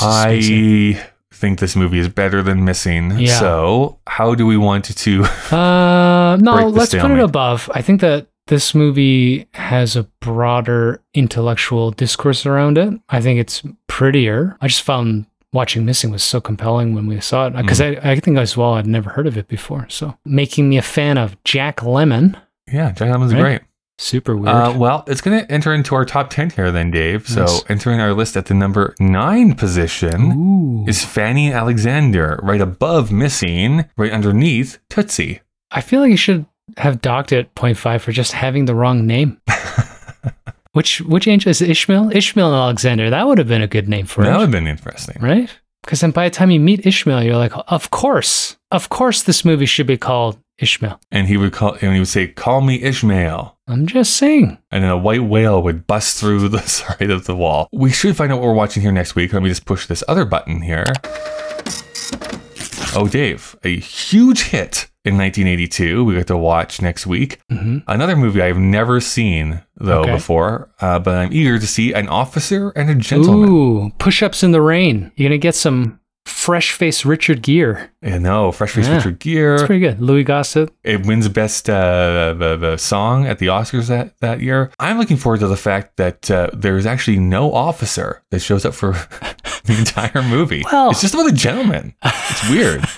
[0.00, 1.02] I
[1.32, 3.18] think this movie is better than Missing.
[3.18, 3.38] Yeah.
[3.38, 5.24] So how do we want to?
[5.52, 7.70] Uh, no, let's put it above.
[7.74, 12.94] I think that this movie has a broader intellectual discourse around it.
[13.10, 14.56] I think it's prettier.
[14.62, 18.02] I just found watching Missing was so compelling when we saw it because Mm.
[18.04, 19.86] I, I think as well I'd never heard of it before.
[19.90, 22.40] So making me a fan of Jack Lemmon.
[22.72, 23.40] Yeah, Jack Lemmon's Right?
[23.40, 23.60] great.
[23.98, 24.54] Super weird.
[24.54, 27.28] Uh, well, it's going to enter into our top 10 here then, Dave.
[27.28, 30.32] So entering our list at the number nine position.
[30.32, 30.84] Ooh.
[30.88, 35.40] is Fanny Alexander, right above Missing, right underneath Tootsie.
[35.70, 36.46] I feel like you should
[36.78, 39.40] have docked it 0.5 for just having the wrong name.
[40.72, 42.14] which which angel is it Ishmael?
[42.16, 43.10] Ishmael Alexander.
[43.10, 45.16] That would have been a good name for that would have been interesting.
[45.20, 45.50] right?
[45.82, 49.44] Because then by the time you meet Ishmael, you're like, of course, of course, this
[49.44, 51.00] movie should be called Ishmael.
[51.10, 54.58] And he would call, and he would say, "Call me Ishmael," I'm just saying.
[54.70, 57.68] and then a white whale would bust through the side of the wall.
[57.72, 59.32] We should find out what we're watching here next week.
[59.32, 60.84] Let me just push this other button here.
[62.94, 66.04] Oh, Dave, a huge hit in 1982.
[66.04, 67.38] We get to watch next week.
[67.48, 70.12] hmm Another movie I've never seen though Okay.
[70.12, 73.48] before, uh, but I'm eager to see an officer and a gentleman.
[73.48, 75.10] Ooh, push-ups in the rain.
[75.16, 77.88] You're gonna get some fresh-faced Richard Gere.
[78.02, 78.96] Yeah, no, Fresh Face Yeah.
[78.96, 79.54] Richard Gere.
[79.54, 80.00] It's pretty good.
[80.00, 80.70] Louis Gossett.
[80.84, 84.70] it wins best uh, the, the song at the Oscars that, that year.
[84.78, 88.74] I'm looking forward to the fact that uh, there's actually no officer that shows up
[88.74, 88.92] for
[89.64, 90.64] the entire movie.
[90.70, 91.94] Well- it's just about a gentleman.
[92.04, 92.84] It's weird.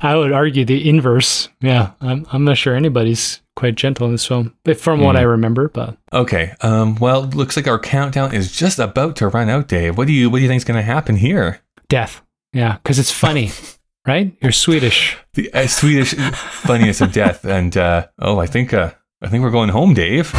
[0.00, 1.48] I, would argue the inverse.
[1.60, 5.20] Yeah, I'm, I'm not sure anybody's quite gentle in this film, but from what Mm.
[5.20, 5.68] I remember.
[5.68, 6.54] But okay.
[6.60, 9.96] Um, well, looks like our countdown is just about to run out, Dave.
[9.98, 11.60] What do you what do you think is going to happen here?
[11.88, 12.22] death.
[12.52, 13.50] Yeah, because it's funny,
[14.06, 14.34] right?
[14.40, 15.16] You're Swedish.
[15.34, 18.92] The uh, Swedish funniest of death, and uh, oh, I think uh,
[19.22, 20.32] I think we're going home, Dave.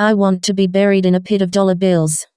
[0.00, 2.28] I want to be buried in a pit of dollar bills.